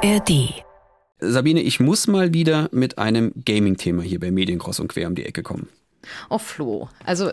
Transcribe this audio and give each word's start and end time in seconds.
ARD. 0.00 0.54
Sabine, 1.18 1.60
ich 1.60 1.80
muss 1.80 2.06
mal 2.06 2.32
wieder 2.32 2.68
mit 2.70 2.98
einem 2.98 3.32
Gaming-Thema 3.44 4.02
hier 4.02 4.20
bei 4.20 4.30
Mediencross 4.30 4.78
und 4.78 4.88
quer 4.88 5.08
um 5.08 5.16
die 5.16 5.26
Ecke 5.26 5.42
kommen. 5.42 5.68
Oh 6.30 6.38
Flo, 6.38 6.88
also 7.04 7.32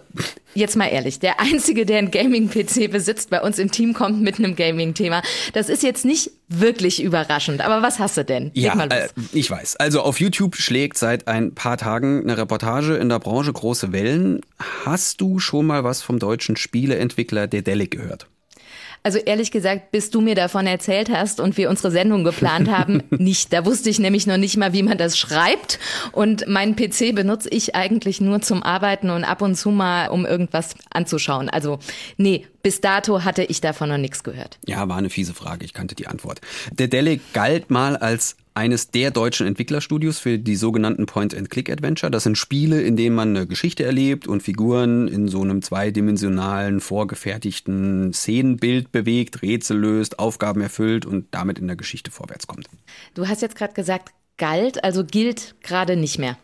jetzt 0.55 0.75
mal 0.75 0.87
ehrlich, 0.87 1.19
der 1.19 1.39
Einzige, 1.39 1.85
der 1.85 1.99
ein 1.99 2.09
Gaming-PC 2.09 2.89
besitzt, 2.89 3.29
bei 3.29 3.41
uns 3.41 3.59
im 3.59 3.69
Team 3.69 3.93
kommt 3.93 4.21
mit 4.21 4.39
einem 4.39 4.55
Gaming-Thema. 4.55 5.21
Das 5.53 5.69
ist 5.69 5.83
jetzt 5.83 6.05
nicht 6.05 6.31
wirklich 6.47 7.03
überraschend, 7.03 7.61
aber 7.61 7.83
was 7.83 7.99
hast 7.99 8.17
du 8.17 8.25
denn? 8.25 8.45
Leg 8.55 8.73
ja, 8.73 8.85
äh, 8.85 9.09
ich 9.31 9.49
weiß. 9.51 9.75
Also 9.75 10.01
auf 10.01 10.19
YouTube 10.19 10.55
schlägt 10.55 10.97
seit 10.97 11.27
ein 11.27 11.53
paar 11.53 11.77
Tagen 11.77 12.23
eine 12.23 12.35
Reportage 12.35 12.95
in 12.95 13.09
der 13.09 13.19
Branche 13.19 13.53
große 13.53 13.91
Wellen. 13.91 14.41
Hast 14.85 15.21
du 15.21 15.37
schon 15.37 15.67
mal 15.67 15.83
was 15.83 16.01
vom 16.01 16.17
deutschen 16.17 16.57
Spieleentwickler 16.57 17.45
Dedelic 17.45 17.91
gehört? 17.91 18.27
Also 19.05 19.19
ehrlich 19.19 19.51
gesagt, 19.51 19.91
bis 19.91 20.09
du 20.09 20.19
mir 20.19 20.33
davon 20.33 20.65
erzählt 20.65 21.11
hast 21.11 21.39
und 21.39 21.57
wir 21.57 21.69
unsere 21.69 21.91
Sendung 21.91 22.23
geplant 22.23 22.71
haben, 22.71 23.03
nicht. 23.11 23.53
Da 23.53 23.63
wusste 23.63 23.87
ich 23.91 23.99
nämlich 23.99 24.25
noch 24.25 24.37
nicht 24.37 24.57
mal, 24.57 24.73
wie 24.73 24.81
man 24.81 24.97
das 24.97 25.15
schreibt. 25.15 25.77
Und 26.11 26.47
meinen 26.47 26.75
PC 26.75 27.13
benutze 27.13 27.49
ich 27.49 27.75
eigentlich 27.75 28.19
nur 28.19 28.41
zum 28.41 28.63
Arbeiten 28.63 29.11
und 29.11 29.23
ab 29.23 29.43
und 29.43 29.53
zu 29.53 29.69
mal, 29.69 30.07
um 30.07 30.25
irgendwas 30.25 30.73
anzuschauen. 30.89 31.51
Also 31.51 31.77
nee, 32.17 32.47
bis 32.63 32.81
dato 32.81 33.23
hatte 33.23 33.43
ich 33.43 33.61
davon 33.61 33.89
noch 33.89 33.99
nichts 33.99 34.23
gehört. 34.23 34.57
Ja, 34.65 34.89
war 34.89 34.97
eine 34.97 35.11
fiese 35.11 35.35
Frage. 35.35 35.65
Ich 35.65 35.73
kannte 35.73 35.93
die 35.93 36.07
Antwort. 36.07 36.41
Der 36.71 36.87
Delle 36.87 37.19
galt 37.33 37.69
mal 37.69 37.95
als 37.97 38.37
eines 38.55 38.89
der 38.89 39.11
deutschen 39.11 39.45
Entwicklerstudios 39.45 40.17
für 40.17 40.39
die 40.39 40.55
sogenannten 40.55 41.05
Point-and-Click-Adventure. 41.05 42.09
Das 42.09 42.23
sind 42.23 42.37
Spiele, 42.37 42.81
in 42.81 42.95
denen 42.95 43.15
man 43.15 43.35
eine 43.35 43.47
Geschichte 43.47 43.83
erlebt 43.83 44.27
und 44.27 44.41
Figuren 44.41 45.09
in 45.09 45.27
so 45.27 45.41
einem 45.41 45.61
zweidimensionalen, 45.61 46.79
vorgefertigten 46.79 48.13
Szenenbild 48.13 48.93
bewegt, 48.93 49.41
Rätsel 49.41 49.77
löst, 49.77 50.19
Aufgaben 50.19 50.61
erfüllt 50.61 51.05
und 51.05 51.27
damit 51.31 51.59
in 51.59 51.67
der 51.67 51.75
Geschichte 51.75 52.11
vorwärts 52.11 52.47
kommt. 52.47 52.69
Du 53.13 53.27
hast 53.27 53.41
jetzt 53.41 53.57
gerade 53.57 53.73
gesagt, 53.73 54.13
galt, 54.37 54.83
also 54.83 55.03
gilt 55.03 55.55
gerade 55.61 55.97
nicht 55.97 56.17
mehr. 56.17 56.37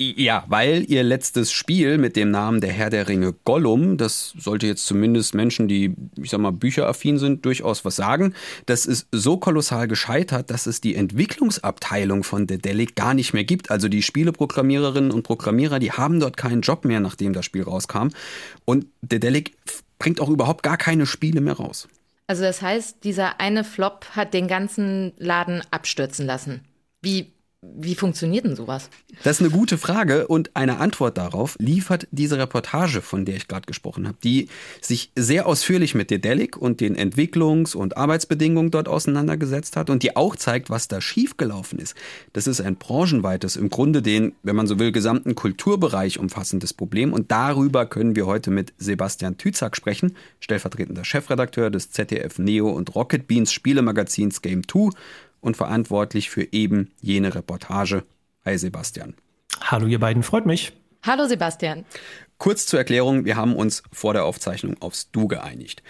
Ja, 0.00 0.44
weil 0.48 0.84
ihr 0.88 1.04
letztes 1.04 1.52
Spiel 1.52 1.98
mit 1.98 2.16
dem 2.16 2.32
Namen 2.32 2.60
Der 2.60 2.72
Herr 2.72 2.90
der 2.90 3.06
Ringe 3.06 3.32
Gollum, 3.44 3.96
das 3.96 4.34
sollte 4.36 4.66
jetzt 4.66 4.86
zumindest 4.86 5.36
Menschen, 5.36 5.68
die, 5.68 5.94
ich 6.20 6.30
sag 6.30 6.40
mal, 6.40 6.50
bücheraffin 6.50 7.18
sind, 7.18 7.44
durchaus 7.44 7.84
was 7.84 7.94
sagen. 7.94 8.34
Das 8.66 8.86
ist 8.86 9.06
so 9.12 9.36
kolossal 9.36 9.86
gescheitert, 9.86 10.50
dass 10.50 10.66
es 10.66 10.80
die 10.80 10.96
Entwicklungsabteilung 10.96 12.24
von 12.24 12.48
Dedelic 12.48 12.96
gar 12.96 13.14
nicht 13.14 13.34
mehr 13.34 13.44
gibt. 13.44 13.70
Also 13.70 13.88
die 13.88 14.02
Spieleprogrammiererinnen 14.02 15.12
und 15.12 15.22
Programmierer, 15.22 15.78
die 15.78 15.92
haben 15.92 16.18
dort 16.18 16.36
keinen 16.36 16.62
Job 16.62 16.84
mehr, 16.84 16.98
nachdem 16.98 17.32
das 17.32 17.44
Spiel 17.44 17.62
rauskam. 17.62 18.08
Und 18.64 18.86
Dedelic 19.00 19.52
bringt 20.00 20.20
auch 20.20 20.28
überhaupt 20.28 20.64
gar 20.64 20.76
keine 20.76 21.06
Spiele 21.06 21.40
mehr 21.40 21.54
raus. 21.54 21.86
Also 22.26 22.42
das 22.42 22.62
heißt, 22.62 23.04
dieser 23.04 23.38
eine 23.38 23.62
Flop 23.62 24.06
hat 24.16 24.34
den 24.34 24.48
ganzen 24.48 25.12
Laden 25.18 25.62
abstürzen 25.70 26.26
lassen. 26.26 26.62
Wie 27.00 27.33
wie 27.76 27.94
funktioniert 27.94 28.44
denn 28.44 28.56
sowas? 28.56 28.90
Das 29.22 29.36
ist 29.36 29.40
eine 29.40 29.50
gute 29.50 29.78
Frage 29.78 30.26
und 30.26 30.50
eine 30.54 30.78
Antwort 30.78 31.18
darauf 31.18 31.56
liefert 31.58 32.06
diese 32.10 32.38
Reportage, 32.38 33.02
von 33.02 33.24
der 33.24 33.36
ich 33.36 33.48
gerade 33.48 33.66
gesprochen 33.66 34.06
habe, 34.06 34.18
die 34.22 34.48
sich 34.80 35.10
sehr 35.16 35.46
ausführlich 35.46 35.94
mit 35.94 36.10
Dedelic 36.10 36.56
und 36.56 36.80
den 36.80 36.96
Entwicklungs- 36.96 37.74
und 37.74 37.96
Arbeitsbedingungen 37.96 38.70
dort 38.70 38.88
auseinandergesetzt 38.88 39.76
hat 39.76 39.90
und 39.90 40.02
die 40.02 40.16
auch 40.16 40.36
zeigt, 40.36 40.70
was 40.70 40.88
da 40.88 41.00
schiefgelaufen 41.00 41.78
ist. 41.78 41.94
Das 42.32 42.46
ist 42.46 42.60
ein 42.60 42.76
branchenweites, 42.76 43.56
im 43.56 43.70
Grunde 43.70 44.02
den, 44.02 44.34
wenn 44.42 44.56
man 44.56 44.66
so 44.66 44.78
will, 44.78 44.92
gesamten 44.92 45.34
Kulturbereich 45.34 46.18
umfassendes 46.18 46.72
Problem 46.72 47.12
und 47.12 47.30
darüber 47.30 47.86
können 47.86 48.16
wir 48.16 48.26
heute 48.26 48.50
mit 48.50 48.72
Sebastian 48.78 49.36
Tützak 49.36 49.76
sprechen, 49.76 50.16
stellvertretender 50.40 51.04
Chefredakteur 51.04 51.70
des 51.70 51.90
ZDF 51.90 52.38
Neo 52.38 52.70
und 52.70 52.94
Rocket 52.94 53.26
Beans 53.26 53.52
Spielemagazins 53.52 54.42
Game 54.42 54.66
2 54.66 54.90
und 55.44 55.56
verantwortlich 55.56 56.30
für 56.30 56.52
eben 56.52 56.90
jene 57.00 57.34
Reportage. 57.34 58.04
Hi 58.44 58.58
Sebastian. 58.58 59.14
Hallo 59.60 59.86
ihr 59.86 60.00
beiden, 60.00 60.22
freut 60.22 60.46
mich. 60.46 60.72
Hallo 61.02 61.26
Sebastian. 61.26 61.84
Kurz 62.38 62.66
zur 62.66 62.78
Erklärung, 62.78 63.24
wir 63.26 63.36
haben 63.36 63.54
uns 63.54 63.82
vor 63.92 64.14
der 64.14 64.24
Aufzeichnung 64.24 64.76
aufs 64.80 65.10
Du 65.12 65.28
geeinigt. 65.28 65.82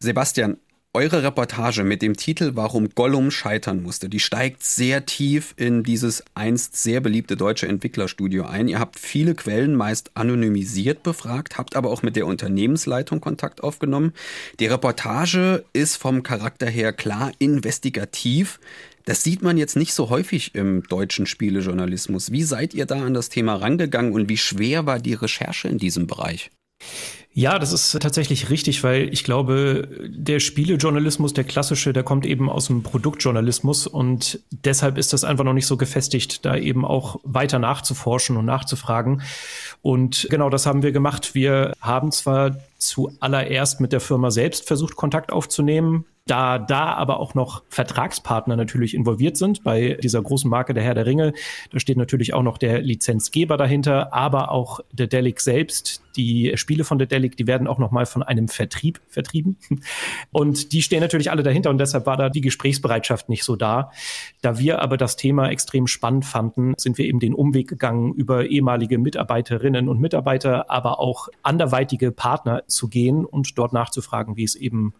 Sebastian, 0.00 0.58
eure 0.96 1.22
Reportage 1.22 1.84
mit 1.84 2.00
dem 2.00 2.16
Titel 2.16 2.52
Warum 2.54 2.88
Gollum 2.88 3.30
scheitern 3.30 3.82
musste, 3.82 4.08
die 4.08 4.18
steigt 4.18 4.64
sehr 4.64 5.04
tief 5.04 5.52
in 5.58 5.82
dieses 5.82 6.24
einst 6.34 6.74
sehr 6.74 7.00
beliebte 7.00 7.36
deutsche 7.36 7.68
Entwicklerstudio 7.68 8.46
ein. 8.46 8.66
Ihr 8.66 8.78
habt 8.78 8.98
viele 8.98 9.34
Quellen 9.34 9.74
meist 9.74 10.10
anonymisiert 10.14 11.02
befragt, 11.02 11.58
habt 11.58 11.76
aber 11.76 11.90
auch 11.90 12.02
mit 12.02 12.16
der 12.16 12.26
Unternehmensleitung 12.26 13.20
Kontakt 13.20 13.62
aufgenommen. 13.62 14.14
Die 14.58 14.66
Reportage 14.68 15.66
ist 15.74 15.96
vom 15.96 16.22
Charakter 16.22 16.66
her 16.66 16.94
klar 16.94 17.30
investigativ. 17.38 18.58
Das 19.06 19.22
sieht 19.22 19.40
man 19.40 19.56
jetzt 19.56 19.76
nicht 19.76 19.94
so 19.94 20.10
häufig 20.10 20.54
im 20.56 20.82
deutschen 20.82 21.26
Spielejournalismus. 21.26 22.32
Wie 22.32 22.42
seid 22.42 22.74
ihr 22.74 22.86
da 22.86 23.06
an 23.06 23.14
das 23.14 23.28
Thema 23.28 23.54
rangegangen 23.54 24.12
und 24.12 24.28
wie 24.28 24.36
schwer 24.36 24.84
war 24.84 24.98
die 24.98 25.14
Recherche 25.14 25.68
in 25.68 25.78
diesem 25.78 26.08
Bereich? 26.08 26.50
Ja, 27.32 27.58
das 27.58 27.72
ist 27.72 27.92
tatsächlich 28.00 28.50
richtig, 28.50 28.82
weil 28.82 29.12
ich 29.12 29.22
glaube, 29.22 29.88
der 30.08 30.40
Spielejournalismus, 30.40 31.34
der 31.34 31.44
klassische, 31.44 31.92
der 31.92 32.02
kommt 32.02 32.26
eben 32.26 32.50
aus 32.50 32.66
dem 32.66 32.82
Produktjournalismus 32.82 33.86
und 33.86 34.40
deshalb 34.50 34.98
ist 34.98 35.12
das 35.12 35.22
einfach 35.22 35.44
noch 35.44 35.52
nicht 35.52 35.66
so 35.66 35.76
gefestigt, 35.76 36.44
da 36.44 36.56
eben 36.56 36.84
auch 36.84 37.20
weiter 37.22 37.60
nachzuforschen 37.60 38.36
und 38.36 38.46
nachzufragen. 38.46 39.22
Und 39.82 40.26
genau 40.30 40.50
das 40.50 40.66
haben 40.66 40.82
wir 40.82 40.92
gemacht. 40.92 41.34
Wir 41.34 41.74
haben 41.78 42.10
zwar 42.10 42.56
zuallererst 42.78 43.80
mit 43.80 43.92
der 43.92 44.00
Firma 44.00 44.30
selbst 44.32 44.66
versucht, 44.66 44.96
Kontakt 44.96 45.30
aufzunehmen, 45.30 46.06
da 46.26 46.58
da 46.58 46.92
aber 46.94 47.20
auch 47.20 47.34
noch 47.34 47.62
Vertragspartner 47.68 48.56
natürlich 48.56 48.94
involviert 48.94 49.36
sind 49.36 49.62
bei 49.62 49.96
dieser 50.02 50.20
großen 50.20 50.50
Marke 50.50 50.74
der 50.74 50.82
Herr 50.82 50.94
der 50.94 51.06
Ringe, 51.06 51.32
da 51.70 51.78
steht 51.78 51.96
natürlich 51.96 52.34
auch 52.34 52.42
noch 52.42 52.58
der 52.58 52.82
Lizenzgeber 52.82 53.56
dahinter, 53.56 54.12
aber 54.12 54.50
auch 54.50 54.80
der 54.92 55.06
Delic 55.06 55.40
selbst. 55.40 56.02
Die 56.16 56.52
Spiele 56.56 56.84
von 56.84 56.98
der 56.98 57.06
Delic, 57.06 57.36
die 57.36 57.46
werden 57.46 57.68
auch 57.68 57.78
noch 57.78 57.90
mal 57.90 58.06
von 58.06 58.22
einem 58.22 58.48
Vertrieb 58.48 59.00
vertrieben 59.08 59.56
und 60.32 60.72
die 60.72 60.82
stehen 60.82 61.00
natürlich 61.00 61.30
alle 61.30 61.44
dahinter 61.44 61.70
und 61.70 61.78
deshalb 61.78 62.06
war 62.06 62.16
da 62.16 62.28
die 62.28 62.40
Gesprächsbereitschaft 62.40 63.28
nicht 63.28 63.44
so 63.44 63.54
da. 63.54 63.92
Da 64.40 64.58
wir 64.58 64.82
aber 64.82 64.96
das 64.96 65.16
Thema 65.16 65.48
extrem 65.50 65.86
spannend 65.86 66.24
fanden, 66.24 66.74
sind 66.76 66.98
wir 66.98 67.04
eben 67.04 67.20
den 67.20 67.34
Umweg 67.34 67.68
gegangen 67.68 68.14
über 68.14 68.46
ehemalige 68.46 68.98
Mitarbeiterinnen 68.98 69.88
und 69.88 70.00
Mitarbeiter, 70.00 70.70
aber 70.70 70.98
auch 70.98 71.28
anderweitige 71.42 72.10
Partner 72.10 72.62
zu 72.66 72.88
gehen 72.88 73.24
und 73.24 73.56
dort 73.58 73.72
nachzufragen, 73.72 74.36
wie 74.36 74.44
es 74.44 74.56
eben 74.56 74.94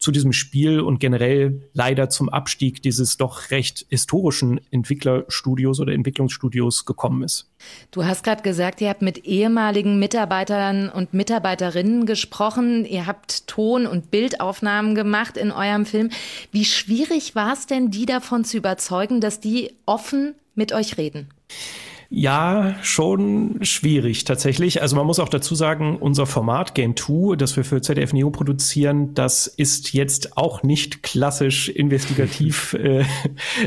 zu 0.00 0.10
diesem 0.12 0.32
Spiel 0.32 0.80
und 0.80 0.98
generell 0.98 1.60
leider 1.74 2.08
zum 2.08 2.30
Abstieg 2.30 2.80
dieses 2.80 3.18
doch 3.18 3.50
recht 3.50 3.84
historischen 3.90 4.58
Entwicklerstudios 4.70 5.78
oder 5.78 5.92
Entwicklungsstudios 5.92 6.86
gekommen 6.86 7.22
ist. 7.22 7.50
Du 7.90 8.04
hast 8.04 8.24
gerade 8.24 8.42
gesagt, 8.42 8.80
ihr 8.80 8.88
habt 8.88 9.02
mit 9.02 9.26
ehemaligen 9.26 9.98
Mitarbeitern 9.98 10.88
und 10.88 11.12
Mitarbeiterinnen 11.12 12.06
gesprochen. 12.06 12.86
Ihr 12.86 13.06
habt 13.06 13.46
Ton- 13.46 13.86
und 13.86 14.10
Bildaufnahmen 14.10 14.94
gemacht 14.94 15.36
in 15.36 15.52
eurem 15.52 15.84
Film. 15.84 16.08
Wie 16.50 16.64
schwierig 16.64 17.34
war 17.34 17.52
es 17.52 17.66
denn, 17.66 17.90
die 17.90 18.06
davon 18.06 18.44
zu 18.44 18.56
überzeugen, 18.56 19.20
dass 19.20 19.38
die 19.38 19.70
offen 19.84 20.34
mit 20.54 20.72
euch 20.72 20.96
reden? 20.96 21.28
Ja, 22.12 22.74
schon 22.82 23.60
schwierig 23.62 24.24
tatsächlich. 24.24 24.82
Also 24.82 24.96
man 24.96 25.06
muss 25.06 25.20
auch 25.20 25.28
dazu 25.28 25.54
sagen, 25.54 25.96
unser 25.96 26.26
Format 26.26 26.74
Game 26.74 26.96
2, 26.96 27.36
das 27.36 27.56
wir 27.56 27.64
für 27.64 27.80
ZDF 27.80 28.12
Neo 28.12 28.30
produzieren, 28.30 29.14
das 29.14 29.46
ist 29.46 29.92
jetzt 29.92 30.36
auch 30.36 30.64
nicht 30.64 31.04
klassisch 31.04 31.68
investigativ, 31.68 32.74
äh, 32.74 33.04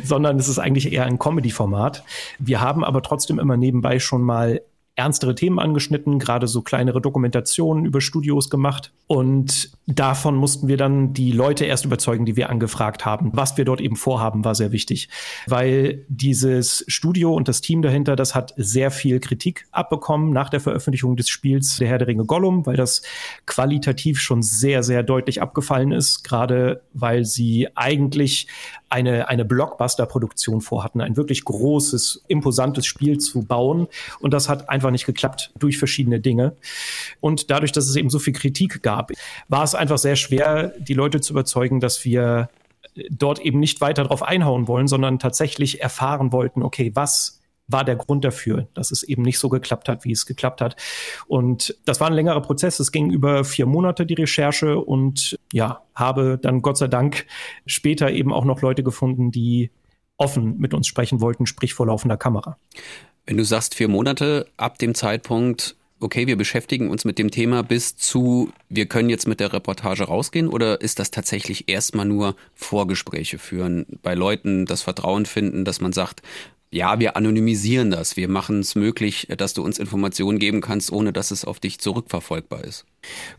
sondern 0.04 0.38
es 0.40 0.50
ist 0.50 0.60
eigentlich 0.60 0.92
eher 0.92 1.06
ein 1.06 1.20
Comedy-Format. 1.20 2.04
Wir 2.38 2.60
haben 2.60 2.84
aber 2.84 3.02
trotzdem 3.02 3.40
immer 3.40 3.56
nebenbei 3.56 4.00
schon 4.00 4.22
mal 4.22 4.62
ernstere 4.96 5.34
Themen 5.34 5.58
angeschnitten, 5.58 6.20
gerade 6.20 6.48
so 6.48 6.62
kleinere 6.62 7.02
Dokumentationen 7.02 7.86
über 7.86 8.00
Studios 8.00 8.50
gemacht. 8.52 8.92
Und 9.08 9.72
davon 9.88 10.36
mussten 10.36 10.68
wir 10.68 10.78
dann 10.78 11.14
die 11.14 11.32
Leute 11.32 11.66
erst 11.66 11.86
überzeugen, 11.86 12.26
die 12.26 12.36
wir 12.36 12.50
angefragt 12.50 13.04
haben. 13.06 13.32
Was 13.34 13.58
wir 13.58 13.66
dort 13.66 13.82
eben 13.82 13.96
vorhaben, 13.96 14.46
war 14.46 14.54
sehr 14.54 14.72
wichtig, 14.72 15.10
weil 15.48 16.06
dieses 16.10 16.86
Studio 16.88 17.34
und 17.34 17.48
das 17.48 17.62
Team 17.62 17.82
dahinter, 17.82 18.16
das 18.16 18.36
hat 18.36 18.54
sehr 18.56 18.92
viel 18.92 19.20
Kritik 19.20 19.66
abbekommen 19.72 20.32
nach 20.32 20.50
der 20.50 20.60
Veröffentlichung 20.60 21.16
des 21.16 21.28
Spiels 21.28 21.78
Der 21.78 21.88
Herr 21.88 21.98
der 21.98 22.08
Ringe 22.08 22.26
Gollum, 22.26 22.66
weil 22.66 22.78
das 22.78 23.02
qualitativ 23.48 24.20
schon 24.20 24.44
sehr, 24.44 24.84
sehr 24.84 25.02
deutlich 25.02 25.42
abgefallen 25.42 25.92
ist, 25.92 26.24
gerade 26.24 26.82
weil 26.94 27.26
sie 27.26 27.68
eigentlich 27.76 28.48
eine, 28.94 29.28
eine 29.28 29.44
Blockbuster-Produktion 29.44 30.62
vorhatten, 30.62 31.02
ein 31.02 31.18
wirklich 31.18 31.44
großes, 31.46 32.26
imposantes 32.28 32.86
Spiel 32.86 33.18
zu 33.18 33.44
bauen. 33.44 33.88
Und 34.20 34.34
das 34.36 34.50
hat 34.50 34.70
einfach 34.70 34.83
nicht 34.92 35.06
geklappt 35.06 35.52
durch 35.58 35.78
verschiedene 35.78 36.20
Dinge. 36.20 36.56
Und 37.20 37.50
dadurch, 37.52 37.72
dass 37.72 37.88
es 37.88 37.96
eben 37.96 38.10
so 38.10 38.20
viel 38.20 38.34
Kritik 38.34 38.82
gab, 38.84 39.12
war 39.48 39.64
es 39.64 39.76
einfach 39.76 39.98
sehr 39.98 40.16
schwer, 40.16 40.74
die 40.80 40.94
Leute 40.94 41.22
zu 41.22 41.34
überzeugen, 41.34 41.80
dass 41.80 42.06
wir 42.06 42.50
dort 43.10 43.40
eben 43.40 43.60
nicht 43.60 43.82
weiter 43.82 44.04
drauf 44.04 44.24
einhauen 44.24 44.68
wollen, 44.68 44.88
sondern 44.88 45.20
tatsächlich 45.20 45.82
erfahren 45.82 46.32
wollten, 46.32 46.64
okay, 46.64 46.92
was 46.94 47.42
war 47.68 47.86
der 47.86 47.96
Grund 47.96 48.26
dafür, 48.26 48.68
dass 48.74 48.92
es 48.92 49.04
eben 49.04 49.22
nicht 49.22 49.40
so 49.40 49.50
geklappt 49.50 49.88
hat, 49.88 50.04
wie 50.04 50.12
es 50.12 50.26
geklappt 50.26 50.62
hat. 50.62 50.76
Und 51.28 51.78
das 51.86 52.00
war 52.02 52.08
ein 52.08 52.14
längerer 52.14 52.42
Prozess. 52.42 52.80
Es 52.80 52.92
ging 52.92 53.10
über 53.10 53.46
vier 53.46 53.66
Monate 53.66 54.06
die 54.06 54.16
Recherche 54.16 54.80
und 54.80 55.38
ja, 55.52 55.82
habe 55.96 56.38
dann 56.42 56.62
Gott 56.62 56.78
sei 56.78 56.88
Dank 56.88 57.26
später 57.66 58.12
eben 58.12 58.34
auch 58.34 58.46
noch 58.46 58.62
Leute 58.62 58.84
gefunden, 58.84 59.32
die 59.32 59.72
offen 60.18 60.58
mit 60.58 60.74
uns 60.74 60.88
sprechen 60.88 61.22
wollten, 61.22 61.46
sprich 61.46 61.74
vor 61.74 61.88
laufender 61.88 62.18
Kamera. 62.18 62.58
Wenn 63.26 63.38
du 63.38 63.46
sagst 63.46 63.76
vier 63.76 63.88
Monate 63.88 64.48
ab 64.58 64.78
dem 64.80 64.96
Zeitpunkt, 64.96 65.78
okay, 66.02 66.28
wir 66.28 66.36
beschäftigen 66.36 66.90
uns 66.90 67.06
mit 67.06 67.18
dem 67.18 67.32
Thema 67.32 67.64
bis 67.64 67.96
zu, 67.96 68.52
wir 68.68 68.86
können 68.88 69.10
jetzt 69.10 69.28
mit 69.28 69.40
der 69.40 69.54
Reportage 69.54 70.04
rausgehen 70.04 70.50
oder 70.50 70.82
ist 70.82 71.00
das 71.00 71.10
tatsächlich 71.10 71.70
erstmal 71.70 72.06
nur 72.06 72.36
Vorgespräche 72.54 73.40
führen, 73.40 73.86
bei 74.02 74.14
Leuten 74.14 74.66
das 74.66 74.82
Vertrauen 74.82 75.26
finden, 75.26 75.64
dass 75.64 75.80
man 75.80 75.94
sagt, 75.94 76.22
ja, 76.70 77.00
wir 77.00 77.16
anonymisieren 77.16 77.92
das, 77.92 78.18
wir 78.18 78.28
machen 78.28 78.60
es 78.60 78.76
möglich, 78.76 79.28
dass 79.38 79.54
du 79.54 79.64
uns 79.64 79.80
Informationen 79.80 80.40
geben 80.40 80.60
kannst, 80.60 80.92
ohne 80.92 81.14
dass 81.14 81.32
es 81.32 81.46
auf 81.46 81.62
dich 81.62 81.80
zurückverfolgbar 81.80 82.66
ist. 82.66 82.86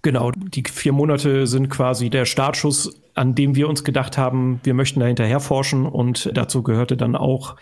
Genau, 0.03 0.31
die 0.31 0.63
vier 0.71 0.93
Monate 0.93 1.47
sind 1.47 1.69
quasi 1.69 2.11
der 2.11 2.25
Startschuss 2.25 3.01
an 3.15 3.35
dem 3.35 3.55
wir 3.55 3.69
uns 3.69 3.85
gedacht 3.85 4.19
haben, 4.19 4.61
wir 4.65 4.75
möchten 4.75 5.01
da 5.01 5.07
hinterher 5.07 5.41
forschen 5.41 5.87
und 5.87 6.31
dazu 6.35 6.63
gehörte 6.63 6.97
dann 6.97 7.15
auch 7.15 7.57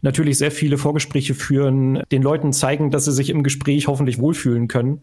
natürlich 0.00 0.38
sehr 0.38 0.52
viele 0.52 0.78
Vorgespräche 0.78 1.34
führen, 1.34 2.02
den 2.12 2.22
Leuten 2.22 2.52
zeigen, 2.52 2.90
dass 2.90 3.04
sie 3.04 3.12
sich 3.12 3.30
im 3.30 3.42
Gespräch 3.42 3.88
hoffentlich 3.88 4.18
wohlfühlen 4.18 4.68
können. 4.68 5.02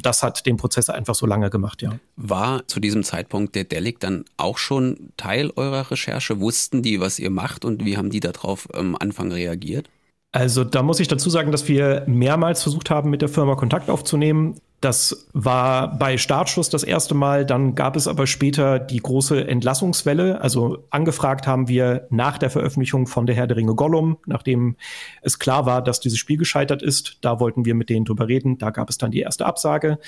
Das 0.00 0.22
hat 0.22 0.46
den 0.46 0.56
Prozess 0.56 0.88
einfach 0.88 1.14
so 1.14 1.26
lange 1.26 1.50
gemacht, 1.50 1.82
ja. 1.82 1.98
War 2.16 2.66
zu 2.66 2.80
diesem 2.80 3.02
Zeitpunkt 3.02 3.54
der 3.54 3.64
Delic 3.64 4.00
dann 4.00 4.24
auch 4.36 4.58
schon 4.58 5.10
Teil 5.16 5.50
eurer 5.56 5.90
Recherche? 5.90 6.40
Wussten 6.40 6.82
die, 6.82 7.00
was 7.00 7.18
ihr 7.18 7.30
macht 7.30 7.64
und 7.64 7.84
wie 7.84 7.96
haben 7.96 8.10
die 8.10 8.20
darauf 8.20 8.68
am 8.74 8.96
Anfang 8.96 9.32
reagiert? 9.32 9.88
Also 10.32 10.64
da 10.64 10.82
muss 10.82 11.00
ich 11.00 11.08
dazu 11.08 11.30
sagen, 11.30 11.50
dass 11.50 11.68
wir 11.68 12.04
mehrmals 12.06 12.62
versucht 12.62 12.90
haben, 12.90 13.10
mit 13.10 13.22
der 13.22 13.28
Firma 13.28 13.54
Kontakt 13.54 13.88
aufzunehmen. 13.88 14.60
Das 14.82 15.26
war 15.32 15.96
bei 15.96 16.18
Startschuss 16.18 16.68
das 16.68 16.82
erste 16.82 17.14
Mal. 17.14 17.46
Dann 17.46 17.74
gab 17.74 17.96
es 17.96 18.06
aber 18.06 18.26
später 18.26 18.78
die 18.78 18.98
große 18.98 19.48
Entlassungswelle. 19.48 20.42
Also 20.42 20.84
angefragt 20.90 21.46
haben 21.46 21.66
wir 21.66 22.06
nach 22.10 22.36
der 22.36 22.50
Veröffentlichung 22.50 23.06
von 23.06 23.24
Der 23.24 23.34
Herr 23.34 23.46
der 23.46 23.56
Ringe 23.56 23.74
Gollum, 23.74 24.18
nachdem 24.26 24.76
es 25.22 25.38
klar 25.38 25.64
war, 25.64 25.82
dass 25.82 26.00
dieses 26.00 26.18
Spiel 26.18 26.36
gescheitert 26.36 26.82
ist. 26.82 27.16
Da 27.22 27.40
wollten 27.40 27.64
wir 27.64 27.74
mit 27.74 27.88
denen 27.88 28.04
drüber 28.04 28.28
reden. 28.28 28.58
Da 28.58 28.68
gab 28.68 28.90
es 28.90 28.98
dann 28.98 29.10
die 29.10 29.20
erste 29.20 29.46
Absage. 29.46 29.98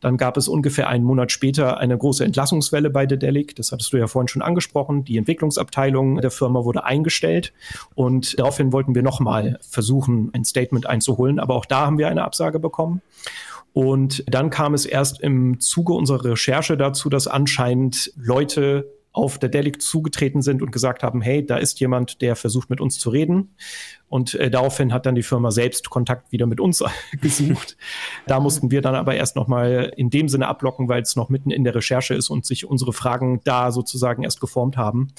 Dann 0.00 0.18
gab 0.18 0.36
es 0.36 0.46
ungefähr 0.46 0.88
einen 0.88 1.04
Monat 1.04 1.32
später 1.32 1.78
eine 1.78 1.96
große 1.96 2.22
Entlassungswelle 2.22 2.90
bei 2.90 3.06
Dedelic. 3.06 3.56
Das 3.56 3.72
hattest 3.72 3.94
du 3.94 3.96
ja 3.96 4.08
vorhin 4.08 4.28
schon 4.28 4.42
angesprochen. 4.42 5.04
Die 5.04 5.16
Entwicklungsabteilung 5.16 6.20
der 6.20 6.30
Firma 6.30 6.64
wurde 6.64 6.84
eingestellt. 6.84 7.54
Und 7.94 8.38
daraufhin 8.38 8.72
wollten 8.72 8.94
wir 8.94 9.02
nochmal 9.02 9.58
versuchen, 9.62 10.30
ein 10.34 10.44
Statement 10.44 10.84
einzuholen. 10.84 11.40
Aber 11.40 11.54
auch 11.54 11.64
da 11.64 11.86
haben 11.86 11.96
wir 11.96 12.08
eine 12.08 12.24
Absage 12.24 12.58
bekommen. 12.58 13.00
Und 13.78 14.24
dann 14.26 14.50
kam 14.50 14.74
es 14.74 14.86
erst 14.86 15.20
im 15.20 15.60
Zuge 15.60 15.92
unserer 15.92 16.24
Recherche 16.24 16.76
dazu, 16.76 17.08
dass 17.08 17.28
anscheinend 17.28 18.12
Leute 18.16 18.92
auf 19.12 19.38
der 19.38 19.50
Delic 19.50 19.80
zugetreten 19.80 20.42
sind 20.42 20.62
und 20.62 20.72
gesagt 20.72 21.04
haben, 21.04 21.20
hey, 21.20 21.46
da 21.46 21.58
ist 21.58 21.78
jemand, 21.78 22.20
der 22.20 22.34
versucht 22.34 22.70
mit 22.70 22.80
uns 22.80 22.98
zu 22.98 23.08
reden. 23.10 23.54
Und 24.08 24.34
äh, 24.34 24.50
daraufhin 24.50 24.92
hat 24.92 25.06
dann 25.06 25.14
die 25.14 25.22
Firma 25.22 25.52
selbst 25.52 25.90
Kontakt 25.90 26.32
wieder 26.32 26.46
mit 26.46 26.58
uns 26.58 26.82
gesucht. 27.20 27.76
da 28.26 28.40
mussten 28.40 28.72
wir 28.72 28.82
dann 28.82 28.96
aber 28.96 29.14
erst 29.14 29.36
nochmal 29.36 29.92
in 29.96 30.10
dem 30.10 30.28
Sinne 30.28 30.48
ablocken, 30.48 30.88
weil 30.88 31.02
es 31.02 31.14
noch 31.14 31.28
mitten 31.28 31.52
in 31.52 31.62
der 31.62 31.76
Recherche 31.76 32.14
ist 32.14 32.30
und 32.30 32.46
sich 32.46 32.66
unsere 32.66 32.92
Fragen 32.92 33.42
da 33.44 33.70
sozusagen 33.70 34.24
erst 34.24 34.40
geformt 34.40 34.76
haben. 34.76 35.12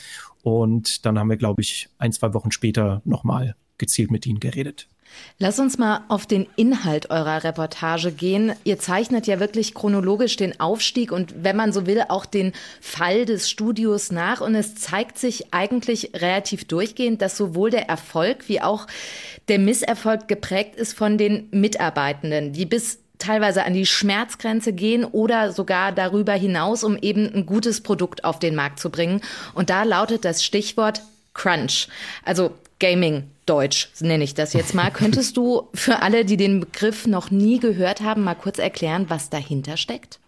Und 0.43 1.05
dann 1.05 1.17
haben 1.17 1.29
wir, 1.29 1.37
glaube 1.37 1.61
ich, 1.61 1.87
ein, 1.97 2.11
zwei 2.11 2.33
Wochen 2.33 2.51
später 2.51 3.01
nochmal 3.05 3.55
gezielt 3.77 4.11
mit 4.11 4.25
ihnen 4.25 4.41
geredet. 4.41 4.89
Lass 5.37 5.59
uns 5.59 5.77
mal 5.77 6.03
auf 6.09 6.25
den 6.25 6.47
Inhalt 6.57 7.11
eurer 7.11 7.43
Reportage 7.43 8.11
gehen. 8.11 8.53
Ihr 8.65 8.77
zeichnet 8.77 9.25
ja 9.25 9.39
wirklich 9.39 9.73
chronologisch 9.73 10.35
den 10.35 10.59
Aufstieg 10.59 11.11
und 11.11 11.43
wenn 11.43 11.55
man 11.55 11.71
so 11.71 11.85
will, 11.85 12.03
auch 12.09 12.25
den 12.25 12.51
Fall 12.81 13.25
des 13.25 13.49
Studios 13.49 14.11
nach. 14.11 14.41
Und 14.41 14.55
es 14.55 14.75
zeigt 14.75 15.17
sich 15.17 15.53
eigentlich 15.53 16.11
relativ 16.15 16.65
durchgehend, 16.65 17.21
dass 17.21 17.37
sowohl 17.37 17.69
der 17.69 17.87
Erfolg 17.87 18.49
wie 18.49 18.61
auch 18.61 18.85
der 19.47 19.59
Misserfolg 19.59 20.27
geprägt 20.27 20.75
ist 20.75 20.93
von 20.93 21.17
den 21.17 21.47
Mitarbeitenden, 21.51 22.51
die 22.51 22.65
bis 22.65 22.99
teilweise 23.17 23.65
an 23.65 23.73
die 23.73 23.85
Schmerzgrenze 23.85 24.73
gehen 24.73 25.05
oder 25.05 25.51
sogar 25.51 25.91
darüber 25.91 26.33
hinaus, 26.33 26.83
um 26.83 26.97
eben 26.97 27.33
ein 27.33 27.45
gutes 27.45 27.81
Produkt 27.81 28.23
auf 28.23 28.39
den 28.39 28.55
Markt 28.55 28.79
zu 28.79 28.89
bringen. 28.89 29.21
Und 29.53 29.69
da 29.69 29.83
lautet 29.83 30.25
das 30.25 30.43
Stichwort 30.43 31.01
Crunch, 31.33 31.87
also 32.25 32.51
Gaming 32.79 33.29
Deutsch 33.49 33.89
nenne 33.99 34.23
ich 34.23 34.35
das 34.35 34.53
jetzt 34.53 34.75
mal. 34.75 34.91
Könntest 34.93 35.35
du 35.35 35.69
für 35.73 36.01
alle, 36.01 36.23
die 36.23 36.37
den 36.37 36.59
Begriff 36.59 37.07
noch 37.07 37.31
nie 37.31 37.59
gehört 37.59 38.01
haben, 38.01 38.23
mal 38.23 38.35
kurz 38.35 38.59
erklären, 38.59 39.05
was 39.09 39.29
dahinter 39.29 39.75
steckt? 39.75 40.19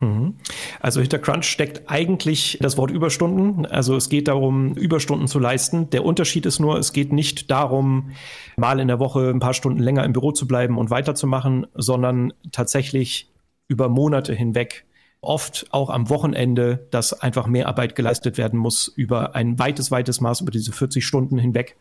Mhm. 0.00 0.34
Also 0.80 1.00
hinter 1.00 1.18
Crunch 1.18 1.46
steckt 1.46 1.90
eigentlich 1.90 2.58
das 2.60 2.76
Wort 2.76 2.90
Überstunden. 2.90 3.64
Also 3.64 3.96
es 3.96 4.08
geht 4.08 4.28
darum, 4.28 4.74
Überstunden 4.74 5.26
zu 5.26 5.38
leisten. 5.38 5.88
Der 5.90 6.04
Unterschied 6.04 6.44
ist 6.44 6.58
nur, 6.58 6.78
es 6.78 6.92
geht 6.92 7.12
nicht 7.12 7.50
darum, 7.50 8.10
mal 8.56 8.78
in 8.78 8.88
der 8.88 8.98
Woche 8.98 9.30
ein 9.30 9.40
paar 9.40 9.54
Stunden 9.54 9.80
länger 9.80 10.04
im 10.04 10.12
Büro 10.12 10.32
zu 10.32 10.46
bleiben 10.46 10.76
und 10.76 10.90
weiterzumachen, 10.90 11.66
sondern 11.74 12.32
tatsächlich 12.52 13.30
über 13.68 13.88
Monate 13.88 14.34
hinweg 14.34 14.85
oft 15.20 15.66
auch 15.70 15.90
am 15.90 16.08
Wochenende, 16.08 16.86
dass 16.90 17.12
einfach 17.12 17.46
mehr 17.46 17.68
Arbeit 17.68 17.96
geleistet 17.96 18.38
werden 18.38 18.58
muss 18.58 18.88
über 18.88 19.34
ein 19.34 19.58
weites, 19.58 19.90
weites 19.90 20.20
Maß, 20.20 20.40
über 20.40 20.50
diese 20.50 20.72
40 20.72 21.04
Stunden 21.04 21.38
hinweg, 21.38 21.76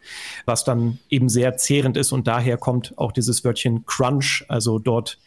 was 0.46 0.64
dann 0.64 1.00
eben 1.10 1.30
sehr 1.30 1.58
zehrend 1.58 1.98
ist. 1.98 2.12
Und 2.12 2.28
daher 2.28 2.58
kommt 2.58 2.98
auch 2.98 3.12
dieses 3.12 3.44
Wörtchen 3.44 3.86
Crunch, 3.86 4.46
also 4.48 4.80
dort 4.80 5.20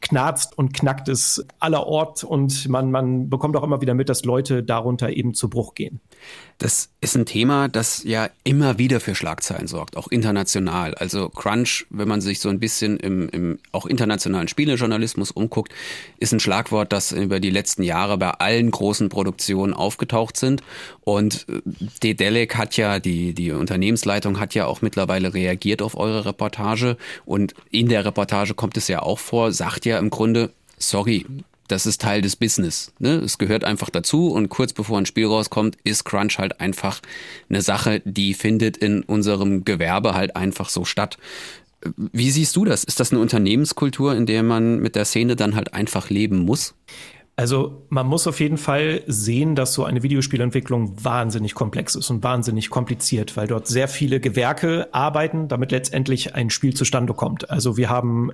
knarzt 0.00 0.56
und 0.56 0.72
knackt 0.74 1.08
es 1.08 1.44
allerort 1.58 2.22
und 2.22 2.68
man, 2.68 2.90
man 2.90 3.28
bekommt 3.28 3.56
auch 3.56 3.64
immer 3.64 3.80
wieder 3.80 3.94
mit, 3.94 4.08
dass 4.08 4.24
Leute 4.24 4.62
darunter 4.62 5.10
eben 5.10 5.34
zu 5.34 5.50
Bruch 5.50 5.74
gehen. 5.74 6.00
Das 6.58 6.90
ist 7.00 7.16
ein 7.16 7.24
Thema, 7.24 7.68
das 7.68 8.02
ja 8.02 8.30
immer 8.42 8.78
wieder 8.78 8.98
für 8.98 9.14
Schlagzeilen 9.14 9.68
sorgt, 9.68 9.96
auch 9.96 10.08
international. 10.08 10.94
Also 10.94 11.28
Crunch, 11.28 11.86
wenn 11.88 12.08
man 12.08 12.20
sich 12.20 12.40
so 12.40 12.48
ein 12.48 12.58
bisschen 12.58 12.96
im, 12.96 13.28
im 13.28 13.58
auch 13.70 13.86
internationalen 13.86 14.48
Spielejournalismus 14.48 15.30
umguckt, 15.30 15.72
ist 16.18 16.32
ein 16.32 16.40
Schlagwort, 16.40 16.92
das 16.92 17.12
über 17.12 17.38
die 17.38 17.50
letzten 17.50 17.84
Jahre 17.84 18.18
bei 18.18 18.30
allen 18.30 18.72
großen 18.72 19.08
Produktionen 19.08 19.72
aufgetaucht 19.72 20.36
sind. 20.36 20.64
Und 21.02 21.46
äh, 21.48 21.60
Dedelic 22.02 22.56
hat 22.56 22.76
ja, 22.76 22.98
die, 22.98 23.34
die 23.34 23.52
Unternehmensleitung 23.52 24.40
hat 24.40 24.52
ja 24.54 24.66
auch 24.66 24.82
mittlerweile 24.82 25.34
reagiert 25.34 25.80
auf 25.80 25.96
eure 25.96 26.24
Reportage. 26.24 26.96
Und 27.24 27.54
in 27.70 27.88
der 27.88 28.04
Reportage 28.04 28.54
kommt 28.54 28.76
es 28.76 28.88
ja 28.88 29.00
auch 29.02 29.20
vor, 29.20 29.52
sagt 29.52 29.86
ja 29.86 29.98
im 30.00 30.10
Grunde, 30.10 30.50
sorry, 30.76 31.24
das 31.68 31.86
ist 31.86 32.00
Teil 32.00 32.22
des 32.22 32.36
Business. 32.36 32.92
Ne? 32.98 33.16
Es 33.16 33.38
gehört 33.38 33.64
einfach 33.64 33.90
dazu 33.90 34.32
und 34.32 34.48
kurz 34.48 34.72
bevor 34.72 34.98
ein 34.98 35.06
Spiel 35.06 35.26
rauskommt, 35.26 35.76
ist 35.84 36.04
Crunch 36.04 36.38
halt 36.38 36.60
einfach 36.60 37.00
eine 37.48 37.62
Sache, 37.62 38.02
die 38.04 38.34
findet 38.34 38.76
in 38.76 39.02
unserem 39.02 39.64
Gewerbe 39.64 40.14
halt 40.14 40.36
einfach 40.36 40.68
so 40.68 40.84
statt. 40.84 41.18
Wie 41.96 42.30
siehst 42.30 42.56
du 42.56 42.64
das? 42.64 42.82
Ist 42.82 42.98
das 42.98 43.12
eine 43.12 43.20
Unternehmenskultur, 43.20 44.16
in 44.16 44.26
der 44.26 44.42
man 44.42 44.80
mit 44.80 44.96
der 44.96 45.04
Szene 45.04 45.36
dann 45.36 45.54
halt 45.54 45.74
einfach 45.74 46.10
leben 46.10 46.40
muss? 46.40 46.74
Also 47.38 47.86
man 47.88 48.08
muss 48.08 48.26
auf 48.26 48.40
jeden 48.40 48.56
Fall 48.56 49.02
sehen, 49.06 49.54
dass 49.54 49.72
so 49.72 49.84
eine 49.84 50.02
Videospielentwicklung 50.02 51.04
wahnsinnig 51.04 51.54
komplex 51.54 51.94
ist 51.94 52.10
und 52.10 52.24
wahnsinnig 52.24 52.68
kompliziert, 52.68 53.36
weil 53.36 53.46
dort 53.46 53.68
sehr 53.68 53.86
viele 53.86 54.18
Gewerke 54.18 54.88
arbeiten, 54.90 55.46
damit 55.46 55.70
letztendlich 55.70 56.34
ein 56.34 56.50
Spiel 56.50 56.74
zustande 56.74 57.14
kommt. 57.14 57.48
Also 57.48 57.76
wir 57.76 57.90
haben 57.90 58.32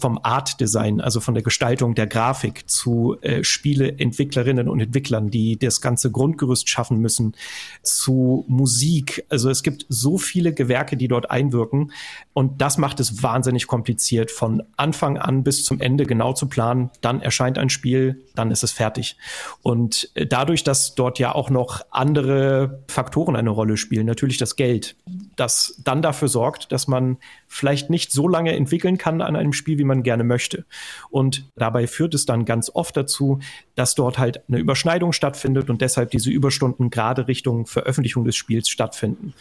vom 0.00 0.20
Art 0.22 0.60
Design, 0.60 1.00
also 1.00 1.18
von 1.18 1.34
der 1.34 1.42
Gestaltung 1.42 1.96
der 1.96 2.06
Grafik 2.06 2.70
zu 2.70 3.16
äh, 3.22 3.42
Spieleentwicklerinnen 3.42 4.68
und 4.68 4.78
Entwicklern, 4.78 5.30
die 5.30 5.58
das 5.58 5.80
ganze 5.80 6.12
Grundgerüst 6.12 6.68
schaffen 6.68 6.98
müssen, 7.00 7.34
zu 7.82 8.44
Musik. 8.46 9.26
Also 9.30 9.50
es 9.50 9.64
gibt 9.64 9.84
so 9.88 10.16
viele 10.16 10.52
Gewerke, 10.52 10.96
die 10.96 11.08
dort 11.08 11.28
einwirken 11.28 11.90
und 12.34 12.60
das 12.60 12.78
macht 12.78 13.00
es 13.00 13.20
wahnsinnig 13.20 13.66
kompliziert, 13.66 14.30
von 14.30 14.62
Anfang 14.76 15.18
an 15.18 15.42
bis 15.42 15.64
zum 15.64 15.80
Ende 15.80 16.06
genau 16.06 16.34
zu 16.34 16.46
planen. 16.46 16.90
Dann 17.00 17.20
erscheint 17.20 17.58
ein 17.58 17.68
Spiel, 17.68 18.22
dann 18.36 18.43
dann 18.44 18.50
ist 18.52 18.62
es 18.62 18.72
fertig. 18.72 19.16
Und 19.62 20.10
äh, 20.14 20.26
dadurch, 20.26 20.62
dass 20.64 20.94
dort 20.94 21.18
ja 21.18 21.34
auch 21.34 21.50
noch 21.50 21.80
andere 21.90 22.82
Faktoren 22.88 23.36
eine 23.36 23.50
Rolle 23.50 23.76
spielen, 23.76 24.06
natürlich 24.06 24.36
das 24.36 24.56
Geld, 24.56 24.96
das 25.36 25.80
dann 25.82 26.02
dafür 26.02 26.28
sorgt, 26.28 26.70
dass 26.70 26.86
man 26.86 27.16
vielleicht 27.48 27.90
nicht 27.90 28.12
so 28.12 28.28
lange 28.28 28.54
entwickeln 28.54 28.98
kann 28.98 29.20
an 29.22 29.34
einem 29.34 29.52
Spiel, 29.52 29.78
wie 29.78 29.84
man 29.84 30.02
gerne 30.02 30.24
möchte. 30.24 30.64
Und 31.10 31.50
dabei 31.56 31.86
führt 31.86 32.14
es 32.14 32.26
dann 32.26 32.44
ganz 32.44 32.70
oft 32.72 32.96
dazu, 32.96 33.40
dass 33.74 33.94
dort 33.94 34.18
halt 34.18 34.42
eine 34.48 34.58
Überschneidung 34.58 35.12
stattfindet 35.12 35.70
und 35.70 35.80
deshalb 35.80 36.10
diese 36.10 36.30
Überstunden 36.30 36.90
gerade 36.90 37.26
Richtung 37.26 37.66
Veröffentlichung 37.66 38.24
des 38.24 38.36
Spiels 38.36 38.68
stattfinden. 38.68 39.34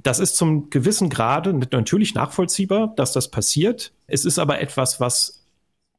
Das 0.00 0.20
ist 0.20 0.36
zum 0.36 0.70
gewissen 0.70 1.08
Grade 1.08 1.52
natürlich 1.52 2.14
nachvollziehbar, 2.14 2.92
dass 2.94 3.12
das 3.12 3.30
passiert. 3.30 3.92
Es 4.06 4.24
ist 4.24 4.38
aber 4.38 4.60
etwas, 4.60 5.00
was 5.00 5.37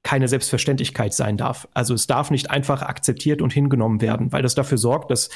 keine 0.01 0.29
Selbstverständlichkeit 0.29 1.13
sein 1.13 1.35
darf. 1.35 1.67
Also 1.73 1.93
es 1.93 2.07
darf 2.07 2.31
nicht 2.31 2.49
einfach 2.49 2.81
akzeptiert 2.81 3.41
und 3.41 3.51
hingenommen 3.51 3.99
werden, 3.99 4.31
weil 4.31 4.41
das 4.41 4.55
dafür 4.55 4.77
sorgt, 4.77 5.11
dass, 5.11 5.29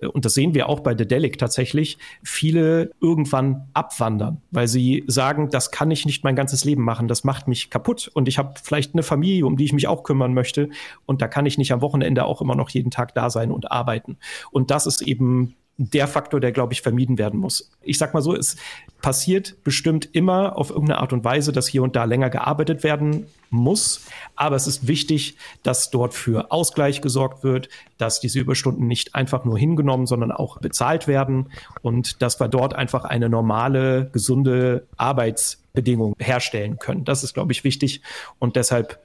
äh, 0.00 0.06
und 0.06 0.24
das 0.24 0.34
sehen 0.34 0.54
wir 0.54 0.68
auch 0.68 0.80
bei 0.80 0.94
Dedelic 0.94 1.38
tatsächlich, 1.38 1.96
viele 2.22 2.90
irgendwann 3.00 3.68
abwandern, 3.72 4.42
weil 4.50 4.68
sie 4.68 5.04
sagen, 5.06 5.48
das 5.50 5.70
kann 5.70 5.90
ich 5.90 6.04
nicht 6.04 6.22
mein 6.22 6.36
ganzes 6.36 6.64
Leben 6.64 6.82
machen, 6.82 7.08
das 7.08 7.24
macht 7.24 7.48
mich 7.48 7.70
kaputt 7.70 8.10
und 8.12 8.28
ich 8.28 8.36
habe 8.36 8.54
vielleicht 8.62 8.94
eine 8.94 9.02
Familie, 9.02 9.46
um 9.46 9.56
die 9.56 9.64
ich 9.64 9.72
mich 9.72 9.88
auch 9.88 10.02
kümmern 10.02 10.34
möchte 10.34 10.68
und 11.06 11.22
da 11.22 11.28
kann 11.28 11.46
ich 11.46 11.56
nicht 11.56 11.72
am 11.72 11.80
Wochenende 11.80 12.24
auch 12.24 12.42
immer 12.42 12.54
noch 12.54 12.68
jeden 12.70 12.90
Tag 12.90 13.14
da 13.14 13.30
sein 13.30 13.50
und 13.50 13.72
arbeiten. 13.72 14.18
Und 14.50 14.70
das 14.70 14.86
ist 14.86 15.00
eben 15.00 15.56
der 15.82 16.08
Faktor, 16.08 16.40
der, 16.40 16.52
glaube 16.52 16.74
ich, 16.74 16.82
vermieden 16.82 17.16
werden 17.16 17.40
muss. 17.40 17.70
Ich 17.80 17.96
sag 17.96 18.12
mal 18.12 18.20
so, 18.20 18.36
es 18.36 18.56
passiert 19.00 19.64
bestimmt 19.64 20.10
immer 20.12 20.58
auf 20.58 20.68
irgendeine 20.68 20.98
Art 20.98 21.14
und 21.14 21.24
Weise, 21.24 21.52
dass 21.52 21.66
hier 21.66 21.82
und 21.82 21.96
da 21.96 22.04
länger 22.04 22.28
gearbeitet 22.28 22.84
werden 22.84 23.26
muss. 23.48 24.02
Aber 24.36 24.56
es 24.56 24.66
ist 24.66 24.86
wichtig, 24.86 25.38
dass 25.62 25.90
dort 25.90 26.12
für 26.12 26.52
Ausgleich 26.52 27.00
gesorgt 27.00 27.44
wird, 27.44 27.70
dass 27.96 28.20
diese 28.20 28.40
Überstunden 28.40 28.86
nicht 28.86 29.14
einfach 29.14 29.46
nur 29.46 29.58
hingenommen, 29.58 30.06
sondern 30.06 30.32
auch 30.32 30.58
bezahlt 30.58 31.08
werden 31.08 31.50
und 31.80 32.20
dass 32.20 32.38
wir 32.38 32.48
dort 32.48 32.74
einfach 32.74 33.04
eine 33.04 33.30
normale, 33.30 34.10
gesunde 34.12 34.86
Arbeitsbedingung 34.98 36.14
herstellen 36.18 36.78
können. 36.78 37.04
Das 37.06 37.24
ist, 37.24 37.32
glaube 37.32 37.52
ich, 37.52 37.64
wichtig. 37.64 38.02
Und 38.38 38.56
deshalb 38.56 39.00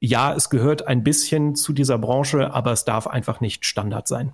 ja, 0.00 0.34
es 0.34 0.50
gehört 0.50 0.86
ein 0.86 1.02
bisschen 1.02 1.54
zu 1.54 1.72
dieser 1.72 1.96
Branche, 1.96 2.52
aber 2.52 2.72
es 2.72 2.84
darf 2.84 3.06
einfach 3.06 3.40
nicht 3.40 3.64
Standard 3.64 4.06
sein. 4.06 4.32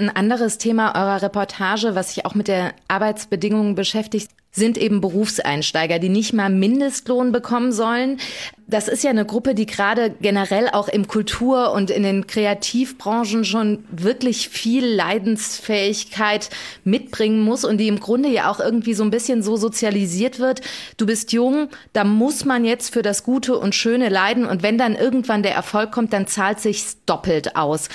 Ein 0.00 0.08
anderes 0.08 0.56
Thema 0.56 0.94
eurer 0.94 1.20
Reportage, 1.20 1.94
was 1.94 2.14
sich 2.14 2.24
auch 2.24 2.34
mit 2.34 2.48
der 2.48 2.72
Arbeitsbedingungen 2.88 3.74
beschäftigt, 3.74 4.30
sind 4.50 4.78
eben 4.78 5.02
Berufseinsteiger, 5.02 5.98
die 5.98 6.08
nicht 6.08 6.32
mal 6.32 6.48
Mindestlohn 6.48 7.32
bekommen 7.32 7.70
sollen. 7.70 8.18
Das 8.66 8.88
ist 8.88 9.04
ja 9.04 9.10
eine 9.10 9.26
Gruppe, 9.26 9.54
die 9.54 9.66
gerade 9.66 10.10
generell 10.22 10.70
auch 10.70 10.88
im 10.88 11.06
Kultur- 11.06 11.72
und 11.72 11.90
in 11.90 12.02
den 12.02 12.26
Kreativbranchen 12.26 13.44
schon 13.44 13.84
wirklich 13.90 14.48
viel 14.48 14.86
Leidensfähigkeit 14.86 16.48
mitbringen 16.82 17.42
muss 17.42 17.66
und 17.66 17.76
die 17.76 17.88
im 17.88 18.00
Grunde 18.00 18.30
ja 18.30 18.50
auch 18.50 18.58
irgendwie 18.58 18.94
so 18.94 19.04
ein 19.04 19.10
bisschen 19.10 19.42
so 19.42 19.58
sozialisiert 19.58 20.38
wird. 20.38 20.62
Du 20.96 21.04
bist 21.04 21.30
jung, 21.32 21.68
da 21.92 22.04
muss 22.04 22.46
man 22.46 22.64
jetzt 22.64 22.90
für 22.94 23.02
das 23.02 23.22
Gute 23.22 23.58
und 23.58 23.74
Schöne 23.74 24.08
leiden 24.08 24.46
und 24.46 24.62
wenn 24.62 24.78
dann 24.78 24.96
irgendwann 24.96 25.42
der 25.42 25.54
Erfolg 25.54 25.92
kommt, 25.92 26.14
dann 26.14 26.26
zahlt 26.26 26.58
sich's 26.58 27.04
doppelt 27.04 27.54
aus. 27.54 27.90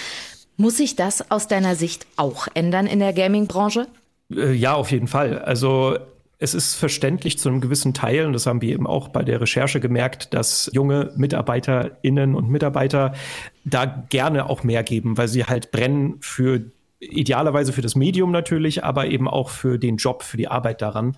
Muss 0.58 0.78
sich 0.78 0.96
das 0.96 1.32
aus 1.32 1.48
deiner 1.48 1.76
Sicht 1.76 2.08
auch 2.16 2.48
ändern 2.54 2.88
in 2.88 3.00
der 3.00 3.14
Gaming-Branche? 3.14 3.88
Äh, 4.32 4.54
ja, 4.54 4.74
auf 4.74 4.92
jeden 4.92 5.08
Fall. 5.08 5.40
Also 5.40 5.98
es 6.38 6.54
ist 6.54 6.76
verständlich 6.76 7.40
zu 7.40 7.50
einem 7.50 7.62
gewissen 7.62 7.94
Teil, 7.94 8.26
und 8.26 8.34
das 8.34 8.46
haben 8.46 8.62
wir 8.62 8.74
eben 8.74 8.88
auch 8.88 9.08
bei 9.10 9.24
der 9.24 9.40
Recherche 9.42 9.80
gemerkt, 9.80 10.34
dass 10.34 10.70
junge 10.74 11.12
MitarbeiterInnen 11.16 12.36
und 12.36 12.50
Mitarbeiter 12.50 13.14
da 13.64 13.86
gerne 13.86 14.50
auch 14.50 14.64
mehr 14.64 14.84
geben, 14.84 15.18
weil 15.18 15.28
sie 15.28 15.46
halt 15.46 15.72
brennen 15.72 16.18
für 16.20 16.66
idealerweise 17.00 17.74
für 17.74 17.82
das 17.82 17.96
Medium 17.96 18.32
natürlich, 18.32 18.84
aber 18.84 19.08
eben 19.08 19.28
auch 19.28 19.50
für 19.50 19.78
den 19.78 19.98
Job, 19.98 20.24
für 20.24 20.38
die 20.38 20.48
Arbeit 20.48 20.82
daran. 20.82 21.18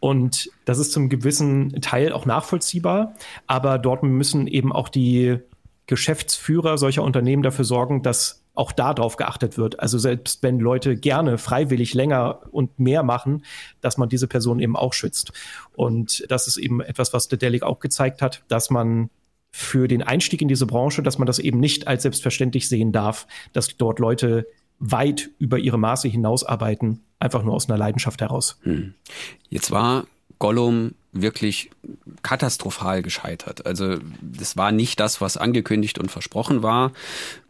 Und 0.00 0.50
das 0.64 0.78
ist 0.78 0.92
zum 0.92 1.08
gewissen 1.08 1.80
Teil 1.80 2.12
auch 2.12 2.26
nachvollziehbar, 2.26 3.14
aber 3.46 3.78
dort 3.78 4.02
müssen 4.02 4.46
eben 4.46 4.72
auch 4.72 4.88
die 4.88 5.38
Geschäftsführer 5.86 6.78
solcher 6.78 7.02
Unternehmen 7.02 7.42
dafür 7.42 7.64
sorgen, 7.64 8.02
dass 8.02 8.43
auch 8.54 8.72
darauf 8.72 9.16
geachtet 9.16 9.58
wird. 9.58 9.80
Also 9.80 9.98
selbst 9.98 10.42
wenn 10.42 10.60
Leute 10.60 10.96
gerne 10.96 11.38
freiwillig 11.38 11.94
länger 11.94 12.40
und 12.50 12.78
mehr 12.78 13.02
machen, 13.02 13.44
dass 13.80 13.98
man 13.98 14.08
diese 14.08 14.28
Person 14.28 14.60
eben 14.60 14.76
auch 14.76 14.92
schützt. 14.92 15.32
Und 15.74 16.24
das 16.30 16.46
ist 16.46 16.56
eben 16.56 16.80
etwas, 16.80 17.12
was 17.12 17.28
der 17.28 17.38
Delic 17.38 17.62
auch 17.62 17.80
gezeigt 17.80 18.22
hat, 18.22 18.44
dass 18.48 18.70
man 18.70 19.10
für 19.50 19.86
den 19.86 20.02
Einstieg 20.02 20.42
in 20.42 20.48
diese 20.48 20.66
Branche, 20.66 21.02
dass 21.02 21.18
man 21.18 21.26
das 21.26 21.38
eben 21.38 21.60
nicht 21.60 21.86
als 21.86 22.02
selbstverständlich 22.02 22.68
sehen 22.68 22.90
darf, 22.92 23.26
dass 23.52 23.76
dort 23.76 23.98
Leute 23.98 24.46
weit 24.80 25.30
über 25.38 25.58
ihre 25.58 25.78
Maße 25.78 26.08
hinaus 26.08 26.42
arbeiten, 26.44 27.02
einfach 27.20 27.44
nur 27.44 27.54
aus 27.54 27.68
einer 27.68 27.78
Leidenschaft 27.78 28.20
heraus. 28.20 28.58
Hm. 28.62 28.94
Jetzt 29.48 29.70
war 29.70 30.06
Gollum 30.38 30.94
wirklich 31.12 31.70
katastrophal 32.22 33.02
gescheitert. 33.02 33.64
Also 33.66 33.98
das 34.20 34.56
war 34.56 34.72
nicht 34.72 34.98
das, 34.98 35.20
was 35.20 35.36
angekündigt 35.36 35.98
und 35.98 36.10
versprochen 36.10 36.62
war. 36.62 36.92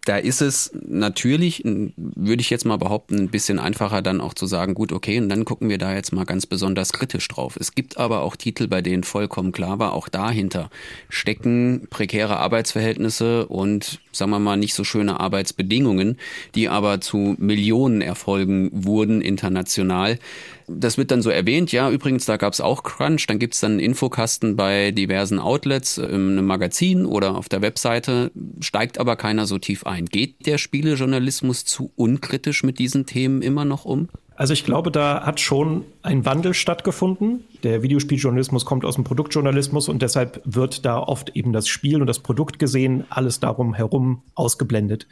Da 0.05 0.19
ist 0.19 0.43
es 0.43 0.71
natürlich, 0.87 1.63
würde 1.65 2.41
ich 2.41 2.51
jetzt 2.51 2.67
mal 2.67 2.77
behaupten, 2.77 3.17
ein 3.17 3.31
bisschen 3.31 3.59
einfacher 3.59 4.03
dann 4.03 4.21
auch 4.21 4.35
zu 4.35 4.47
sagen, 4.47 4.75
gut, 4.75 4.93
okay, 4.93 5.19
und 5.19 5.31
dann 5.31 5.47
gucken 5.47 5.71
wir 5.71 5.79
da 5.79 5.95
jetzt 5.95 6.13
mal 6.13 6.25
ganz 6.25 6.45
besonders 6.45 6.93
kritisch 6.93 7.27
drauf. 7.29 7.57
Es 7.59 7.75
gibt 7.75 7.97
aber 7.97 8.21
auch 8.21 8.37
Titel, 8.37 8.69
bei 8.69 8.83
denen 8.83 9.03
vollkommen 9.03 9.53
klar 9.53 9.79
war, 9.79 9.95
auch 9.95 10.09
dahinter 10.09 10.69
stecken 11.09 11.87
prekäre 11.89 12.37
Arbeitsverhältnisse 12.37 13.47
und, 13.47 14.01
sagen 14.13 14.31
wir 14.31 14.39
mal, 14.39 14.57
nicht 14.57 14.75
so 14.75 14.85
schöne 14.85 15.21
Arbeitsbedingungen, 15.21 16.19
die 16.55 16.69
aber 16.69 17.01
zu 17.01 17.35
Millionen 17.39 18.03
Erfolgen 18.03 18.71
wurden 18.73 19.23
international. 19.23 20.19
Das 20.67 20.97
wird 20.97 21.11
dann 21.11 21.21
so 21.21 21.29
erwähnt, 21.31 21.73
ja, 21.73 21.91
übrigens, 21.91 22.25
da 22.25 22.39
gab 22.39 22.55
es 22.55 22.61
auch 22.61 22.83
Crunch, 22.83 23.27
dann 23.27 23.39
gibt 23.39 23.55
es 23.55 23.61
dann 23.61 23.73
einen 23.73 23.81
Infokasten 23.81 24.57
bei 24.57 24.93
diversen 24.93 25.39
Outlets, 25.39 25.99
in 25.99 26.05
einem 26.39 26.47
Magazin 26.47 27.05
oder 27.05 27.37
auf 27.37 27.51
der 27.51 27.61
Webseite, 27.61 28.31
steigt 28.61 28.99
aber 28.99 29.17
keiner 29.17 29.47
so 29.47 29.59
tief 29.59 29.85
ein. 29.85 29.94
Geht 30.01 30.47
der 30.47 30.59
Spielejournalismus 30.59 31.65
zu 31.65 31.93
unkritisch 31.97 32.63
mit 32.63 32.79
diesen 32.79 33.07
Themen 33.07 33.43
immer 33.43 33.65
noch 33.65 33.85
um? 33.85 34.09
Also 34.37 34.53
ich 34.53 34.65
glaube, 34.65 34.91
da 34.91 35.25
hat 35.25 35.39
schon 35.39 35.85
ein 36.03 36.25
Wandel 36.25 36.55
stattgefunden. 36.55 37.45
Der 37.63 37.83
Videospieljournalismus 37.83 38.65
kommt 38.65 38.85
aus 38.85 38.97
dem 38.97 39.05
Produktjournalismus 39.05 39.89
und 39.89 40.03
deshalb 40.03 40.43
wird 40.45 40.85
da 40.85 40.99
oft 40.99 41.37
eben 41.37 41.53
das 41.53 41.69
Spiel 41.69 42.01
und 42.01 42.09
das 42.09 42.19
Produkt 42.19 42.59
gesehen, 42.59 43.05
alles 43.11 43.39
darum 43.39 43.75
herum 43.75 44.23
ausgeblendet. 44.35 45.07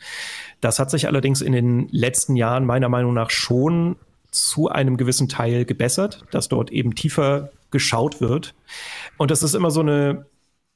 Das 0.60 0.80
hat 0.80 0.90
sich 0.90 1.06
allerdings 1.06 1.40
in 1.40 1.52
den 1.52 1.88
letzten 1.90 2.34
Jahren 2.34 2.66
meiner 2.66 2.88
Meinung 2.88 3.14
nach 3.14 3.30
schon 3.30 3.96
zu 4.32 4.68
einem 4.68 4.96
gewissen 4.96 5.28
Teil 5.28 5.64
gebessert, 5.66 6.24
dass 6.32 6.48
dort 6.48 6.72
eben 6.72 6.94
tiefer 6.94 7.50
geschaut 7.70 8.20
wird. 8.20 8.54
Und 9.18 9.30
das 9.30 9.42
ist 9.42 9.54
immer 9.54 9.70
so 9.70 9.80
eine, 9.80 10.26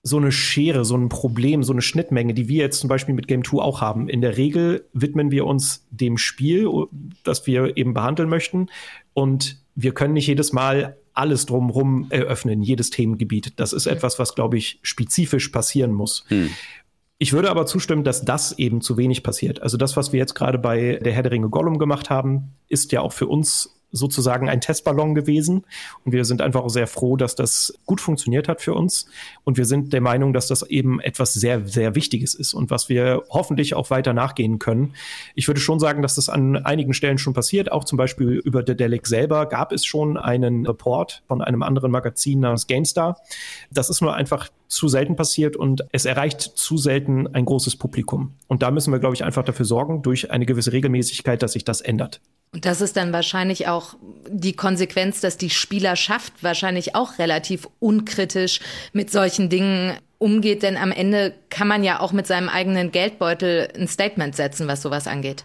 so 0.06 0.18
eine 0.18 0.30
Schere, 0.30 0.84
so 0.84 0.96
ein 0.96 1.08
Problem, 1.08 1.64
so 1.64 1.72
eine 1.72 1.82
Schnittmenge, 1.82 2.32
die 2.32 2.46
wir 2.48 2.62
jetzt 2.62 2.78
zum 2.78 2.88
Beispiel 2.88 3.12
mit 3.12 3.26
Game 3.26 3.42
2 3.42 3.58
auch 3.58 3.80
haben. 3.80 4.08
In 4.08 4.20
der 4.20 4.36
Regel 4.36 4.86
widmen 4.92 5.32
wir 5.32 5.46
uns 5.46 5.84
dem 5.90 6.16
Spiel, 6.16 6.70
das 7.24 7.44
wir 7.48 7.76
eben 7.76 7.92
behandeln 7.92 8.28
möchten. 8.28 8.68
Und 9.14 9.60
wir 9.74 9.92
können 9.94 10.14
nicht 10.14 10.28
jedes 10.28 10.52
Mal 10.52 10.96
alles 11.12 11.44
drumherum 11.46 12.06
eröffnen, 12.10 12.62
jedes 12.62 12.90
Themengebiet. 12.90 13.54
Das 13.56 13.72
ist 13.72 13.86
etwas, 13.86 14.20
was, 14.20 14.36
glaube 14.36 14.58
ich, 14.58 14.78
spezifisch 14.82 15.48
passieren 15.48 15.92
muss. 15.92 16.24
Hm. 16.28 16.50
Ich 17.18 17.32
würde 17.32 17.50
aber 17.50 17.66
zustimmen, 17.66 18.04
dass 18.04 18.24
das 18.24 18.56
eben 18.58 18.82
zu 18.82 18.96
wenig 18.96 19.24
passiert. 19.24 19.60
Also 19.60 19.76
das, 19.76 19.96
was 19.96 20.12
wir 20.12 20.20
jetzt 20.20 20.34
gerade 20.34 20.58
bei 20.58 21.00
der 21.02 21.12
Herr 21.12 21.24
der 21.24 21.32
Ringe 21.32 21.48
Gollum 21.48 21.78
gemacht 21.78 22.10
haben, 22.10 22.52
ist 22.68 22.92
ja 22.92 23.00
auch 23.00 23.12
für 23.12 23.26
uns 23.26 23.75
sozusagen 23.92 24.48
ein 24.48 24.60
Testballon 24.60 25.14
gewesen. 25.14 25.64
Und 26.04 26.12
wir 26.12 26.24
sind 26.24 26.42
einfach 26.42 26.68
sehr 26.68 26.86
froh, 26.86 27.16
dass 27.16 27.34
das 27.34 27.74
gut 27.86 28.00
funktioniert 28.00 28.48
hat 28.48 28.60
für 28.60 28.74
uns. 28.74 29.06
Und 29.44 29.56
wir 29.56 29.64
sind 29.64 29.92
der 29.92 30.00
Meinung, 30.00 30.32
dass 30.32 30.48
das 30.48 30.62
eben 30.62 31.00
etwas 31.00 31.34
sehr, 31.34 31.66
sehr 31.66 31.94
Wichtiges 31.94 32.34
ist 32.34 32.54
und 32.54 32.70
was 32.70 32.88
wir 32.88 33.22
hoffentlich 33.30 33.74
auch 33.74 33.90
weiter 33.90 34.12
nachgehen 34.12 34.58
können. 34.58 34.94
Ich 35.34 35.48
würde 35.48 35.60
schon 35.60 35.80
sagen, 35.80 36.02
dass 36.02 36.16
das 36.16 36.28
an 36.28 36.56
einigen 36.56 36.94
Stellen 36.94 37.18
schon 37.18 37.34
passiert. 37.34 37.72
Auch 37.72 37.84
zum 37.84 37.98
Beispiel 37.98 38.40
über 38.44 38.62
The 38.66 38.76
Delic 38.76 39.06
selber 39.06 39.46
gab 39.46 39.72
es 39.72 39.84
schon 39.84 40.16
einen 40.16 40.66
Report 40.66 41.22
von 41.26 41.42
einem 41.42 41.62
anderen 41.62 41.90
Magazin 41.90 42.40
namens 42.40 42.66
GameStar. 42.66 43.20
Das 43.70 43.88
ist 43.88 44.00
nur 44.00 44.14
einfach 44.14 44.50
zu 44.68 44.88
selten 44.88 45.16
passiert 45.16 45.56
und 45.56 45.84
es 45.92 46.04
erreicht 46.04 46.40
zu 46.40 46.76
selten 46.76 47.26
ein 47.34 47.44
großes 47.44 47.76
Publikum. 47.76 48.34
Und 48.48 48.62
da 48.62 48.70
müssen 48.70 48.92
wir, 48.92 48.98
glaube 48.98 49.14
ich, 49.14 49.24
einfach 49.24 49.44
dafür 49.44 49.64
sorgen, 49.64 50.02
durch 50.02 50.30
eine 50.30 50.46
gewisse 50.46 50.72
Regelmäßigkeit, 50.72 51.42
dass 51.42 51.52
sich 51.52 51.64
das 51.64 51.80
ändert. 51.80 52.20
Und 52.52 52.64
das 52.64 52.80
ist 52.80 52.96
dann 52.96 53.12
wahrscheinlich 53.12 53.68
auch 53.68 53.94
die 54.28 54.54
Konsequenz, 54.54 55.20
dass 55.20 55.36
die 55.36 55.50
Spielerschaft 55.50 56.32
wahrscheinlich 56.42 56.94
auch 56.94 57.18
relativ 57.18 57.68
unkritisch 57.80 58.60
mit 58.92 59.10
solchen 59.10 59.48
Dingen 59.48 59.96
umgeht, 60.18 60.62
denn 60.62 60.76
am 60.76 60.92
Ende 60.92 61.34
kann 61.50 61.68
man 61.68 61.84
ja 61.84 62.00
auch 62.00 62.12
mit 62.12 62.26
seinem 62.26 62.48
eigenen 62.48 62.90
Geldbeutel 62.90 63.68
ein 63.76 63.88
Statement 63.88 64.34
setzen, 64.34 64.68
was 64.68 64.82
sowas 64.82 65.06
angeht. 65.06 65.44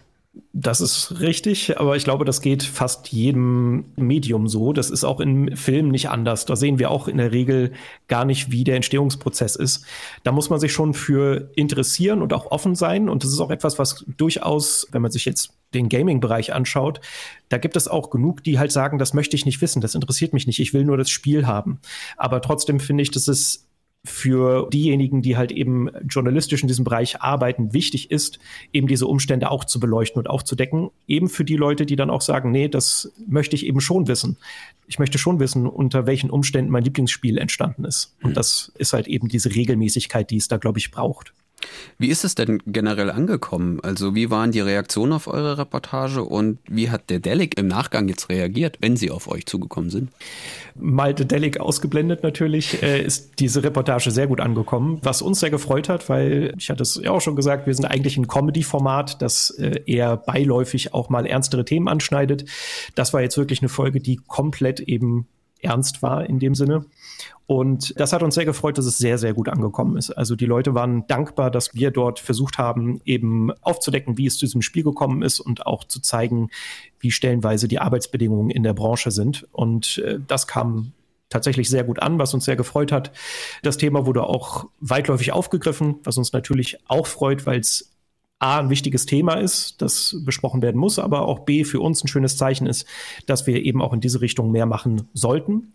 Das 0.62 0.80
ist 0.80 1.20
richtig, 1.20 1.80
aber 1.80 1.96
ich 1.96 2.04
glaube, 2.04 2.24
das 2.24 2.40
geht 2.40 2.62
fast 2.62 3.08
jedem 3.08 3.86
Medium 3.96 4.46
so. 4.46 4.72
Das 4.72 4.90
ist 4.90 5.02
auch 5.02 5.18
im 5.18 5.56
Film 5.56 5.88
nicht 5.88 6.08
anders. 6.08 6.46
Da 6.46 6.54
sehen 6.54 6.78
wir 6.78 6.92
auch 6.92 7.08
in 7.08 7.16
der 7.16 7.32
Regel 7.32 7.72
gar 8.06 8.24
nicht, 8.24 8.52
wie 8.52 8.62
der 8.62 8.76
Entstehungsprozess 8.76 9.56
ist. 9.56 9.84
Da 10.22 10.30
muss 10.30 10.50
man 10.50 10.60
sich 10.60 10.72
schon 10.72 10.94
für 10.94 11.50
interessieren 11.56 12.22
und 12.22 12.32
auch 12.32 12.52
offen 12.52 12.76
sein. 12.76 13.08
Und 13.08 13.24
das 13.24 13.32
ist 13.32 13.40
auch 13.40 13.50
etwas, 13.50 13.80
was 13.80 14.04
durchaus, 14.16 14.86
wenn 14.92 15.02
man 15.02 15.10
sich 15.10 15.24
jetzt 15.24 15.52
den 15.74 15.88
Gaming-Bereich 15.88 16.52
anschaut, 16.52 17.00
da 17.48 17.58
gibt 17.58 17.74
es 17.74 17.88
auch 17.88 18.10
genug, 18.10 18.44
die 18.44 18.60
halt 18.60 18.70
sagen, 18.70 18.98
das 18.98 19.14
möchte 19.14 19.34
ich 19.34 19.44
nicht 19.44 19.60
wissen, 19.62 19.80
das 19.80 19.96
interessiert 19.96 20.32
mich 20.32 20.46
nicht, 20.46 20.60
ich 20.60 20.74
will 20.74 20.84
nur 20.84 20.98
das 20.98 21.10
Spiel 21.10 21.46
haben. 21.46 21.80
Aber 22.16 22.40
trotzdem 22.40 22.78
finde 22.78 23.02
ich, 23.02 23.10
dass 23.10 23.26
es 23.26 23.66
für 24.04 24.68
diejenigen, 24.72 25.22
die 25.22 25.36
halt 25.36 25.52
eben 25.52 25.88
journalistisch 26.08 26.62
in 26.62 26.68
diesem 26.68 26.84
Bereich 26.84 27.20
arbeiten, 27.20 27.72
wichtig 27.72 28.10
ist, 28.10 28.40
eben 28.72 28.88
diese 28.88 29.06
Umstände 29.06 29.50
auch 29.50 29.64
zu 29.64 29.78
beleuchten 29.78 30.18
und 30.18 30.28
aufzudecken. 30.28 30.90
Eben 31.06 31.28
für 31.28 31.44
die 31.44 31.56
Leute, 31.56 31.86
die 31.86 31.94
dann 31.94 32.10
auch 32.10 32.20
sagen, 32.20 32.50
nee, 32.50 32.68
das 32.68 33.12
möchte 33.28 33.54
ich 33.54 33.64
eben 33.64 33.80
schon 33.80 34.08
wissen. 34.08 34.38
Ich 34.88 34.98
möchte 34.98 35.18
schon 35.18 35.38
wissen, 35.38 35.68
unter 35.68 36.06
welchen 36.06 36.30
Umständen 36.30 36.72
mein 36.72 36.82
Lieblingsspiel 36.82 37.38
entstanden 37.38 37.84
ist. 37.84 38.16
Und 38.22 38.30
mhm. 38.30 38.34
das 38.34 38.72
ist 38.76 38.92
halt 38.92 39.06
eben 39.06 39.28
diese 39.28 39.54
Regelmäßigkeit, 39.54 40.30
die 40.30 40.36
es 40.36 40.48
da, 40.48 40.56
glaube 40.56 40.80
ich, 40.80 40.90
braucht. 40.90 41.32
Wie 41.98 42.08
ist 42.08 42.24
es 42.24 42.34
denn 42.34 42.62
generell 42.66 43.10
angekommen? 43.10 43.80
Also 43.82 44.14
wie 44.14 44.30
waren 44.30 44.52
die 44.52 44.60
Reaktionen 44.60 45.12
auf 45.12 45.26
eure 45.26 45.58
Reportage 45.58 46.22
und 46.22 46.58
wie 46.68 46.90
hat 46.90 47.10
der 47.10 47.20
Delic 47.20 47.58
im 47.58 47.68
Nachgang 47.68 48.08
jetzt 48.08 48.28
reagiert, 48.28 48.78
wenn 48.80 48.96
sie 48.96 49.10
auf 49.10 49.28
euch 49.28 49.46
zugekommen 49.46 49.90
sind? 49.90 50.10
Mal 50.74 51.14
der 51.14 51.26
Delic 51.26 51.60
ausgeblendet 51.60 52.22
natürlich, 52.22 52.82
äh, 52.82 53.02
ist 53.02 53.38
diese 53.38 53.62
Reportage 53.62 54.10
sehr 54.10 54.26
gut 54.26 54.40
angekommen, 54.40 54.98
was 55.02 55.22
uns 55.22 55.40
sehr 55.40 55.50
gefreut 55.50 55.88
hat, 55.88 56.08
weil 56.08 56.54
ich 56.58 56.70
hatte 56.70 56.82
es 56.82 57.00
ja 57.02 57.10
auch 57.10 57.20
schon 57.20 57.36
gesagt, 57.36 57.66
wir 57.66 57.74
sind 57.74 57.84
eigentlich 57.84 58.16
ein 58.16 58.26
Comedy-Format, 58.26 59.20
das 59.22 59.50
äh, 59.50 59.80
eher 59.86 60.16
beiläufig 60.16 60.94
auch 60.94 61.08
mal 61.08 61.26
ernstere 61.26 61.64
Themen 61.64 61.88
anschneidet. 61.88 62.44
Das 62.94 63.12
war 63.12 63.22
jetzt 63.22 63.36
wirklich 63.36 63.60
eine 63.60 63.68
Folge, 63.68 64.00
die 64.00 64.16
komplett 64.16 64.80
eben 64.80 65.26
ernst 65.62 66.02
war 66.02 66.26
in 66.26 66.38
dem 66.38 66.54
Sinne. 66.54 66.86
Und 67.46 67.98
das 67.98 68.12
hat 68.12 68.22
uns 68.22 68.34
sehr 68.34 68.44
gefreut, 68.44 68.78
dass 68.78 68.86
es 68.86 68.98
sehr, 68.98 69.18
sehr 69.18 69.34
gut 69.34 69.48
angekommen 69.48 69.96
ist. 69.96 70.10
Also 70.10 70.36
die 70.36 70.46
Leute 70.46 70.74
waren 70.74 71.06
dankbar, 71.06 71.50
dass 71.50 71.74
wir 71.74 71.90
dort 71.90 72.18
versucht 72.18 72.56
haben, 72.58 73.00
eben 73.04 73.50
aufzudecken, 73.60 74.16
wie 74.16 74.26
es 74.26 74.38
zu 74.38 74.46
diesem 74.46 74.62
Spiel 74.62 74.84
gekommen 74.84 75.22
ist 75.22 75.40
und 75.40 75.66
auch 75.66 75.84
zu 75.84 76.00
zeigen, 76.00 76.48
wie 76.98 77.10
stellenweise 77.10 77.68
die 77.68 77.78
Arbeitsbedingungen 77.78 78.50
in 78.50 78.62
der 78.62 78.74
Branche 78.74 79.10
sind. 79.10 79.46
Und 79.52 79.98
äh, 79.98 80.18
das 80.26 80.46
kam 80.46 80.92
tatsächlich 81.28 81.68
sehr 81.68 81.84
gut 81.84 82.00
an, 82.00 82.18
was 82.18 82.34
uns 82.34 82.44
sehr 82.44 82.56
gefreut 82.56 82.92
hat. 82.92 83.12
Das 83.62 83.76
Thema 83.76 84.06
wurde 84.06 84.24
auch 84.24 84.66
weitläufig 84.80 85.32
aufgegriffen, 85.32 85.96
was 86.04 86.18
uns 86.18 86.32
natürlich 86.32 86.78
auch 86.88 87.06
freut, 87.06 87.46
weil 87.46 87.60
es 87.60 87.91
A, 88.42 88.58
ein 88.58 88.70
wichtiges 88.70 89.06
Thema 89.06 89.34
ist, 89.34 89.80
das 89.80 90.16
besprochen 90.24 90.62
werden 90.62 90.78
muss, 90.78 90.98
aber 90.98 91.28
auch 91.28 91.40
B, 91.40 91.62
für 91.62 91.80
uns 91.80 92.02
ein 92.02 92.08
schönes 92.08 92.36
Zeichen 92.36 92.66
ist, 92.66 92.86
dass 93.26 93.46
wir 93.46 93.64
eben 93.64 93.80
auch 93.80 93.92
in 93.92 94.00
diese 94.00 94.20
Richtung 94.20 94.50
mehr 94.50 94.66
machen 94.66 95.08
sollten. 95.14 95.72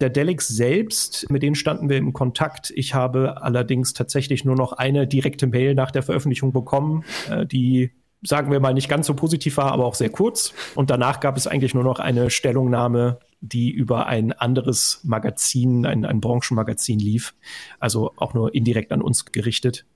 Der 0.00 0.10
Delix 0.10 0.46
selbst, 0.46 1.30
mit 1.30 1.42
denen 1.42 1.54
standen 1.54 1.88
wir 1.88 1.96
im 1.96 2.12
Kontakt. 2.12 2.70
Ich 2.76 2.94
habe 2.94 3.42
allerdings 3.42 3.94
tatsächlich 3.94 4.44
nur 4.44 4.56
noch 4.56 4.74
eine 4.74 5.06
direkte 5.06 5.46
Mail 5.46 5.74
nach 5.74 5.90
der 5.90 6.02
Veröffentlichung 6.02 6.52
bekommen, 6.52 7.04
äh, 7.30 7.46
die 7.46 7.92
sagen 8.24 8.52
wir 8.52 8.60
mal, 8.60 8.74
nicht 8.74 8.88
ganz 8.88 9.06
so 9.06 9.14
positiv 9.14 9.56
war, 9.56 9.72
aber 9.72 9.84
auch 9.84 9.94
sehr 9.94 10.10
kurz. 10.10 10.54
Und 10.74 10.90
danach 10.90 11.18
gab 11.18 11.36
es 11.36 11.46
eigentlich 11.46 11.74
nur 11.74 11.82
noch 11.82 11.98
eine 11.98 12.30
Stellungnahme, 12.30 13.18
die 13.40 13.70
über 13.70 14.06
ein 14.06 14.32
anderes 14.32 15.00
Magazin, 15.02 15.86
ein, 15.86 16.04
ein 16.04 16.20
Branchenmagazin 16.20 17.00
lief. 17.00 17.34
Also 17.80 18.12
auch 18.16 18.32
nur 18.34 18.54
indirekt 18.54 18.92
an 18.92 19.02
uns 19.02 19.24
gerichtet. 19.24 19.86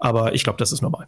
Aber 0.00 0.34
ich 0.34 0.42
glaube, 0.42 0.58
das 0.58 0.72
ist 0.72 0.82
normal. 0.82 1.06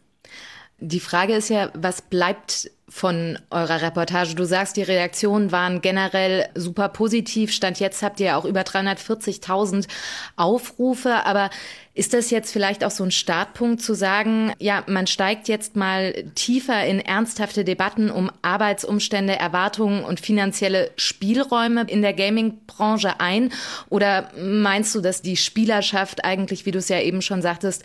Die 0.78 1.00
Frage 1.00 1.34
ist 1.34 1.48
ja, 1.48 1.70
was 1.74 2.02
bleibt 2.02 2.70
von 2.92 3.38
eurer 3.50 3.80
Reportage? 3.80 4.34
Du 4.34 4.44
sagst, 4.44 4.76
die 4.76 4.82
Reaktionen 4.82 5.50
waren 5.50 5.80
generell 5.80 6.46
super 6.54 6.90
positiv. 6.90 7.50
Stand 7.50 7.80
jetzt 7.80 8.02
habt 8.02 8.20
ihr 8.20 8.36
auch 8.36 8.44
über 8.44 8.60
340.000 8.60 9.88
Aufrufe. 10.36 11.24
Aber 11.24 11.48
ist 11.94 12.12
das 12.14 12.30
jetzt 12.30 12.52
vielleicht 12.52 12.84
auch 12.84 12.90
so 12.90 13.04
ein 13.04 13.10
Startpunkt 13.10 13.82
zu 13.82 13.94
sagen, 13.94 14.52
ja, 14.58 14.82
man 14.86 15.06
steigt 15.06 15.48
jetzt 15.48 15.74
mal 15.74 16.12
tiefer 16.34 16.84
in 16.84 17.00
ernsthafte 17.00 17.64
Debatten 17.64 18.10
um 18.10 18.30
Arbeitsumstände, 18.42 19.36
Erwartungen 19.36 20.04
und 20.04 20.20
finanzielle 20.20 20.90
Spielräume 20.96 21.84
in 21.88 22.02
der 22.02 22.12
Gaming-Branche 22.12 23.20
ein? 23.20 23.52
Oder 23.88 24.30
meinst 24.38 24.94
du, 24.94 25.00
dass 25.00 25.22
die 25.22 25.36
Spielerschaft 25.36 26.24
eigentlich, 26.24 26.66
wie 26.66 26.70
du 26.70 26.78
es 26.78 26.88
ja 26.88 27.00
eben 27.00 27.22
schon 27.22 27.42
sagtest, 27.42 27.84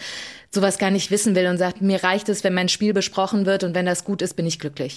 sowas 0.51 0.77
gar 0.77 0.91
nicht 0.91 1.11
wissen 1.11 1.35
will 1.35 1.47
und 1.47 1.57
sagt, 1.57 1.81
mir 1.81 2.03
reicht 2.03 2.29
es, 2.29 2.43
wenn 2.43 2.53
mein 2.53 2.69
Spiel 2.69 2.93
besprochen 2.93 3.45
wird 3.45 3.63
und 3.63 3.75
wenn 3.75 3.85
das 3.85 4.03
gut 4.03 4.21
ist, 4.21 4.35
bin 4.35 4.45
ich 4.45 4.59
glücklich? 4.59 4.96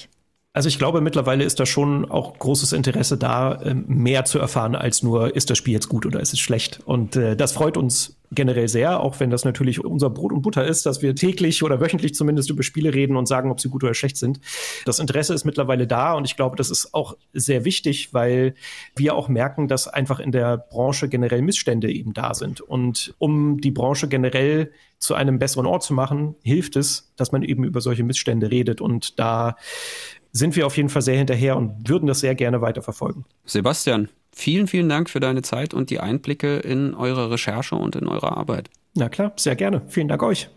Also 0.52 0.69
ich 0.69 0.78
glaube, 0.78 1.00
mittlerweile 1.00 1.45
ist 1.45 1.61
da 1.61 1.66
schon 1.66 2.11
auch 2.11 2.37
großes 2.37 2.73
Interesse 2.73 3.16
da, 3.16 3.61
ähm, 3.62 3.85
mehr 3.87 4.25
zu 4.25 4.40
erfahren 4.40 4.75
als 4.75 5.00
nur, 5.00 5.37
ist 5.37 5.49
das 5.49 5.59
Spiel 5.59 5.75
jetzt 5.75 5.88
gut 5.88 6.07
oder 6.07 6.19
ist 6.19 6.33
es 6.33 6.40
schlecht. 6.40 6.80
Und 6.85 7.14
äh, 7.14 7.37
das 7.37 7.52
freut 7.52 7.76
uns 7.76 8.16
generell 8.33 8.66
sehr, 8.66 9.00
auch 9.00 9.21
wenn 9.21 9.30
das 9.30 9.45
natürlich 9.45 9.85
unser 9.85 10.11
Brot 10.11 10.33
und 10.33 10.42
Butter 10.42 10.64
ist, 10.64 10.87
dass 10.87 11.02
wir 11.02 11.14
täglich 11.14 11.62
oder 11.62 11.80
wöchentlich 11.80 12.14
zumindest 12.14 12.50
über 12.50 12.64
Spiele 12.64 12.92
reden 12.92 13.16
und 13.16 13.26
sagen, 13.26 13.50
ob 13.52 13.61
sie 13.61 13.69
gut 13.69 13.85
oder 13.85 13.95
schlecht 13.95 14.16
sind. 14.16 14.40
Das 14.87 14.99
Interesse 14.99 15.35
ist 15.35 15.45
mittlerweile 15.45 15.87
da 15.87 16.14
und 16.14 16.25
ich 16.25 16.35
glaube, 16.35 16.57
das 16.57 16.71
ist 16.71 16.95
auch 16.95 17.16
sehr 17.33 17.64
wichtig, 17.64 18.12
weil 18.12 18.54
wir 18.97 19.14
auch 19.14 19.28
merken, 19.28 19.69
dass 19.69 19.87
einfach 19.87 20.19
in 20.19 20.33
der 20.33 20.59
Branche 20.59 21.09
generell 21.09 21.42
Missstände 21.42 21.92
eben 21.92 22.12
da 22.12 22.35
sind. 22.35 22.61
Und 22.61 23.14
um 23.19 23.61
die 23.61 23.73
Branche 23.73 24.09
generell 24.09 24.73
zu 24.99 25.14
einem 25.14 25.38
besseren 25.38 25.66
Ort 25.66 25.83
zu 25.83 25.95
machen, 25.95 26.35
hilft 26.42 26.76
es, 26.76 27.12
dass 27.16 27.33
man 27.33 27.42
eben 27.42 27.64
über 27.64 27.80
solche 27.80 28.04
Missstände 28.04 28.50
redet. 28.50 28.80
Und 28.80 29.19
da 29.19 29.57
sind 30.33 30.57
wir 30.57 30.67
auf 30.67 30.77
jeden 30.77 30.89
Fall 30.89 31.03
sehr 31.03 31.17
hinterher 31.17 31.57
und 31.57 31.89
würden 31.89 32.07
das 32.07 32.21
sehr 32.21 32.35
gerne 32.35 32.61
weiterverfolgen. 32.61 33.25
Sebastian, 33.45 34.09
vielen, 34.33 34.66
vielen 34.66 34.88
Dank 34.88 35.11
für 35.11 35.21
deine 35.21 35.43
Zeit 35.43 35.75
und 35.75 35.90
die 35.90 36.01
Einblicke 36.01 36.59
in 36.59 36.95
eure 36.95 37.31
Recherche 37.31 37.75
und 37.75 37.97
in 37.97 38.07
eure 38.07 38.37
Arbeit. 38.37 38.71
Na 38.95 39.09
klar, 39.09 39.33
sehr 39.37 39.57
gerne. 39.57 39.83
Vielen 39.88 40.09
Dank 40.09 40.23
euch. 40.23 40.49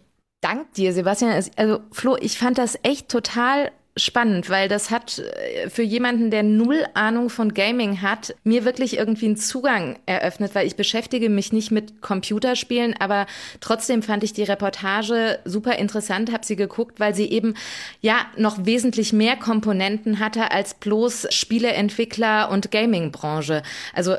Dank 0.42 0.74
dir, 0.74 0.94
Sebastian. 0.94 1.32
Also 1.56 1.80
Flo, 1.92 2.18
ich 2.20 2.38
fand 2.38 2.58
das 2.58 2.78
echt 2.84 3.10
total 3.10 3.72
spannend, 3.96 4.50
weil 4.50 4.68
das 4.68 4.90
hat 4.90 5.20
äh, 5.20 5.70
für 5.70 5.84
jemanden, 5.84 6.32
der 6.32 6.44
null 6.44 6.86
Ahnung 6.94 7.30
von 7.30 7.54
Gaming 7.54 8.02
hat, 8.02 8.36
mir 8.44 8.66
wirklich 8.66 8.98
irgendwie 8.98 9.28
einen 9.28 9.38
Zugang 9.38 10.00
eröffnet, 10.06 10.56
weil 10.56 10.66
ich 10.66 10.76
beschäftige 10.76 11.30
mich 11.30 11.54
nicht 11.54 11.72
mit 11.72 12.02
Computerspielen, 12.02 12.96
aber 13.00 13.28
trotzdem 13.60 14.02
fand 14.02 14.24
ich 14.24 14.34
die 14.34 14.44
Reportage 14.44 15.40
super 15.46 15.78
interessant, 15.78 16.32
habe 16.32 16.46
sie 16.46 16.56
geguckt, 16.56 17.00
weil 17.00 17.14
sie 17.14 17.30
eben 17.30 17.54
ja 18.02 18.18
noch 18.36 18.66
wesentlich 18.66 19.14
mehr 19.14 19.36
Komponenten 19.36 20.20
hatte 20.20 20.52
als 20.52 20.74
bloß 20.74 21.28
Spieleentwickler 21.30 22.50
und 22.50 22.72
Gamingbranche. 22.72 23.62
Also 23.94 24.16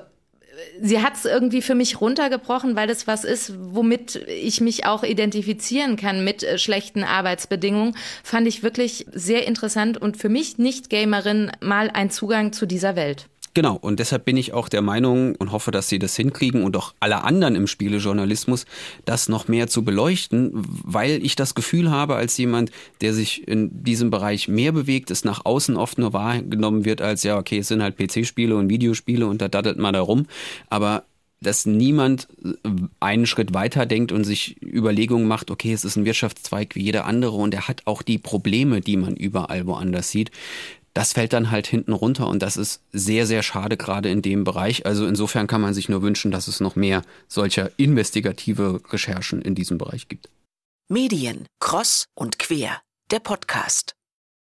sie 0.80 1.02
hat 1.02 1.14
es 1.14 1.24
irgendwie 1.24 1.62
für 1.62 1.74
mich 1.74 2.00
runtergebrochen, 2.00 2.76
weil 2.76 2.90
es 2.90 3.06
was 3.06 3.24
ist, 3.24 3.52
womit 3.56 4.16
ich 4.28 4.60
mich 4.60 4.86
auch 4.86 5.02
identifizieren 5.02 5.96
kann 5.96 6.24
mit 6.24 6.42
äh, 6.42 6.58
schlechten 6.58 7.04
Arbeitsbedingungen. 7.04 7.96
Fand 8.22 8.46
ich 8.46 8.62
wirklich 8.62 9.06
sehr 9.12 9.46
interessant 9.46 9.98
und 9.98 10.16
für 10.16 10.28
mich 10.28 10.58
Nicht-Gamerin 10.58 11.52
mal 11.60 11.90
ein 11.90 12.10
Zugang 12.10 12.52
zu 12.52 12.66
dieser 12.66 12.96
Welt. 12.96 13.26
Genau, 13.54 13.76
und 13.76 14.00
deshalb 14.00 14.24
bin 14.24 14.36
ich 14.36 14.52
auch 14.52 14.68
der 14.68 14.82
Meinung 14.82 15.36
und 15.36 15.52
hoffe, 15.52 15.70
dass 15.70 15.88
sie 15.88 16.00
das 16.00 16.16
hinkriegen 16.16 16.64
und 16.64 16.76
auch 16.76 16.92
alle 16.98 17.22
anderen 17.22 17.54
im 17.54 17.68
Spielejournalismus, 17.68 18.66
das 19.04 19.28
noch 19.28 19.46
mehr 19.46 19.68
zu 19.68 19.84
beleuchten, 19.84 20.50
weil 20.52 21.24
ich 21.24 21.36
das 21.36 21.54
Gefühl 21.54 21.88
habe, 21.88 22.16
als 22.16 22.36
jemand, 22.36 22.72
der 23.00 23.14
sich 23.14 23.46
in 23.46 23.84
diesem 23.84 24.10
Bereich 24.10 24.48
mehr 24.48 24.72
bewegt, 24.72 25.12
es 25.12 25.24
nach 25.24 25.44
außen 25.44 25.76
oft 25.76 25.98
nur 25.98 26.12
wahrgenommen 26.12 26.84
wird 26.84 27.00
als, 27.00 27.22
ja, 27.22 27.38
okay, 27.38 27.58
es 27.58 27.68
sind 27.68 27.80
halt 27.80 27.96
PC-Spiele 27.96 28.56
und 28.56 28.68
Videospiele 28.68 29.24
und 29.24 29.40
da 29.40 29.46
daddelt 29.46 29.78
man 29.78 29.94
da 29.94 30.00
rum, 30.00 30.26
aber 30.68 31.04
dass 31.40 31.64
niemand 31.66 32.26
einen 33.00 33.26
Schritt 33.26 33.54
weiter 33.54 33.86
denkt 33.86 34.10
und 34.10 34.24
sich 34.24 34.60
Überlegungen 34.62 35.28
macht, 35.28 35.50
okay, 35.50 35.72
es 35.72 35.84
ist 35.84 35.96
ein 35.96 36.06
Wirtschaftszweig 36.06 36.74
wie 36.74 36.82
jeder 36.82 37.04
andere 37.04 37.36
und 37.36 37.54
er 37.54 37.68
hat 37.68 37.82
auch 37.84 38.02
die 38.02 38.18
Probleme, 38.18 38.80
die 38.80 38.96
man 38.96 39.14
überall 39.14 39.66
woanders 39.66 40.10
sieht 40.10 40.30
das 40.94 41.12
fällt 41.12 41.32
dann 41.32 41.50
halt 41.50 41.66
hinten 41.66 41.92
runter 41.92 42.28
und 42.28 42.40
das 42.40 42.56
ist 42.56 42.80
sehr, 42.92 43.26
sehr 43.26 43.42
schade 43.42 43.76
gerade 43.76 44.10
in 44.10 44.22
dem 44.22 44.44
Bereich. 44.44 44.86
Also 44.86 45.06
insofern 45.06 45.48
kann 45.48 45.60
man 45.60 45.74
sich 45.74 45.88
nur 45.88 46.02
wünschen, 46.02 46.30
dass 46.30 46.48
es 46.48 46.60
noch 46.60 46.76
mehr 46.76 47.02
solcher 47.28 47.70
investigative 47.76 48.80
Recherchen 48.90 49.42
in 49.42 49.54
diesem 49.54 49.76
Bereich 49.76 50.08
gibt. 50.08 50.30
Medien, 50.88 51.46
Cross 51.60 52.06
und 52.14 52.38
Quer, 52.38 52.80
der 53.10 53.18
Podcast. 53.18 53.94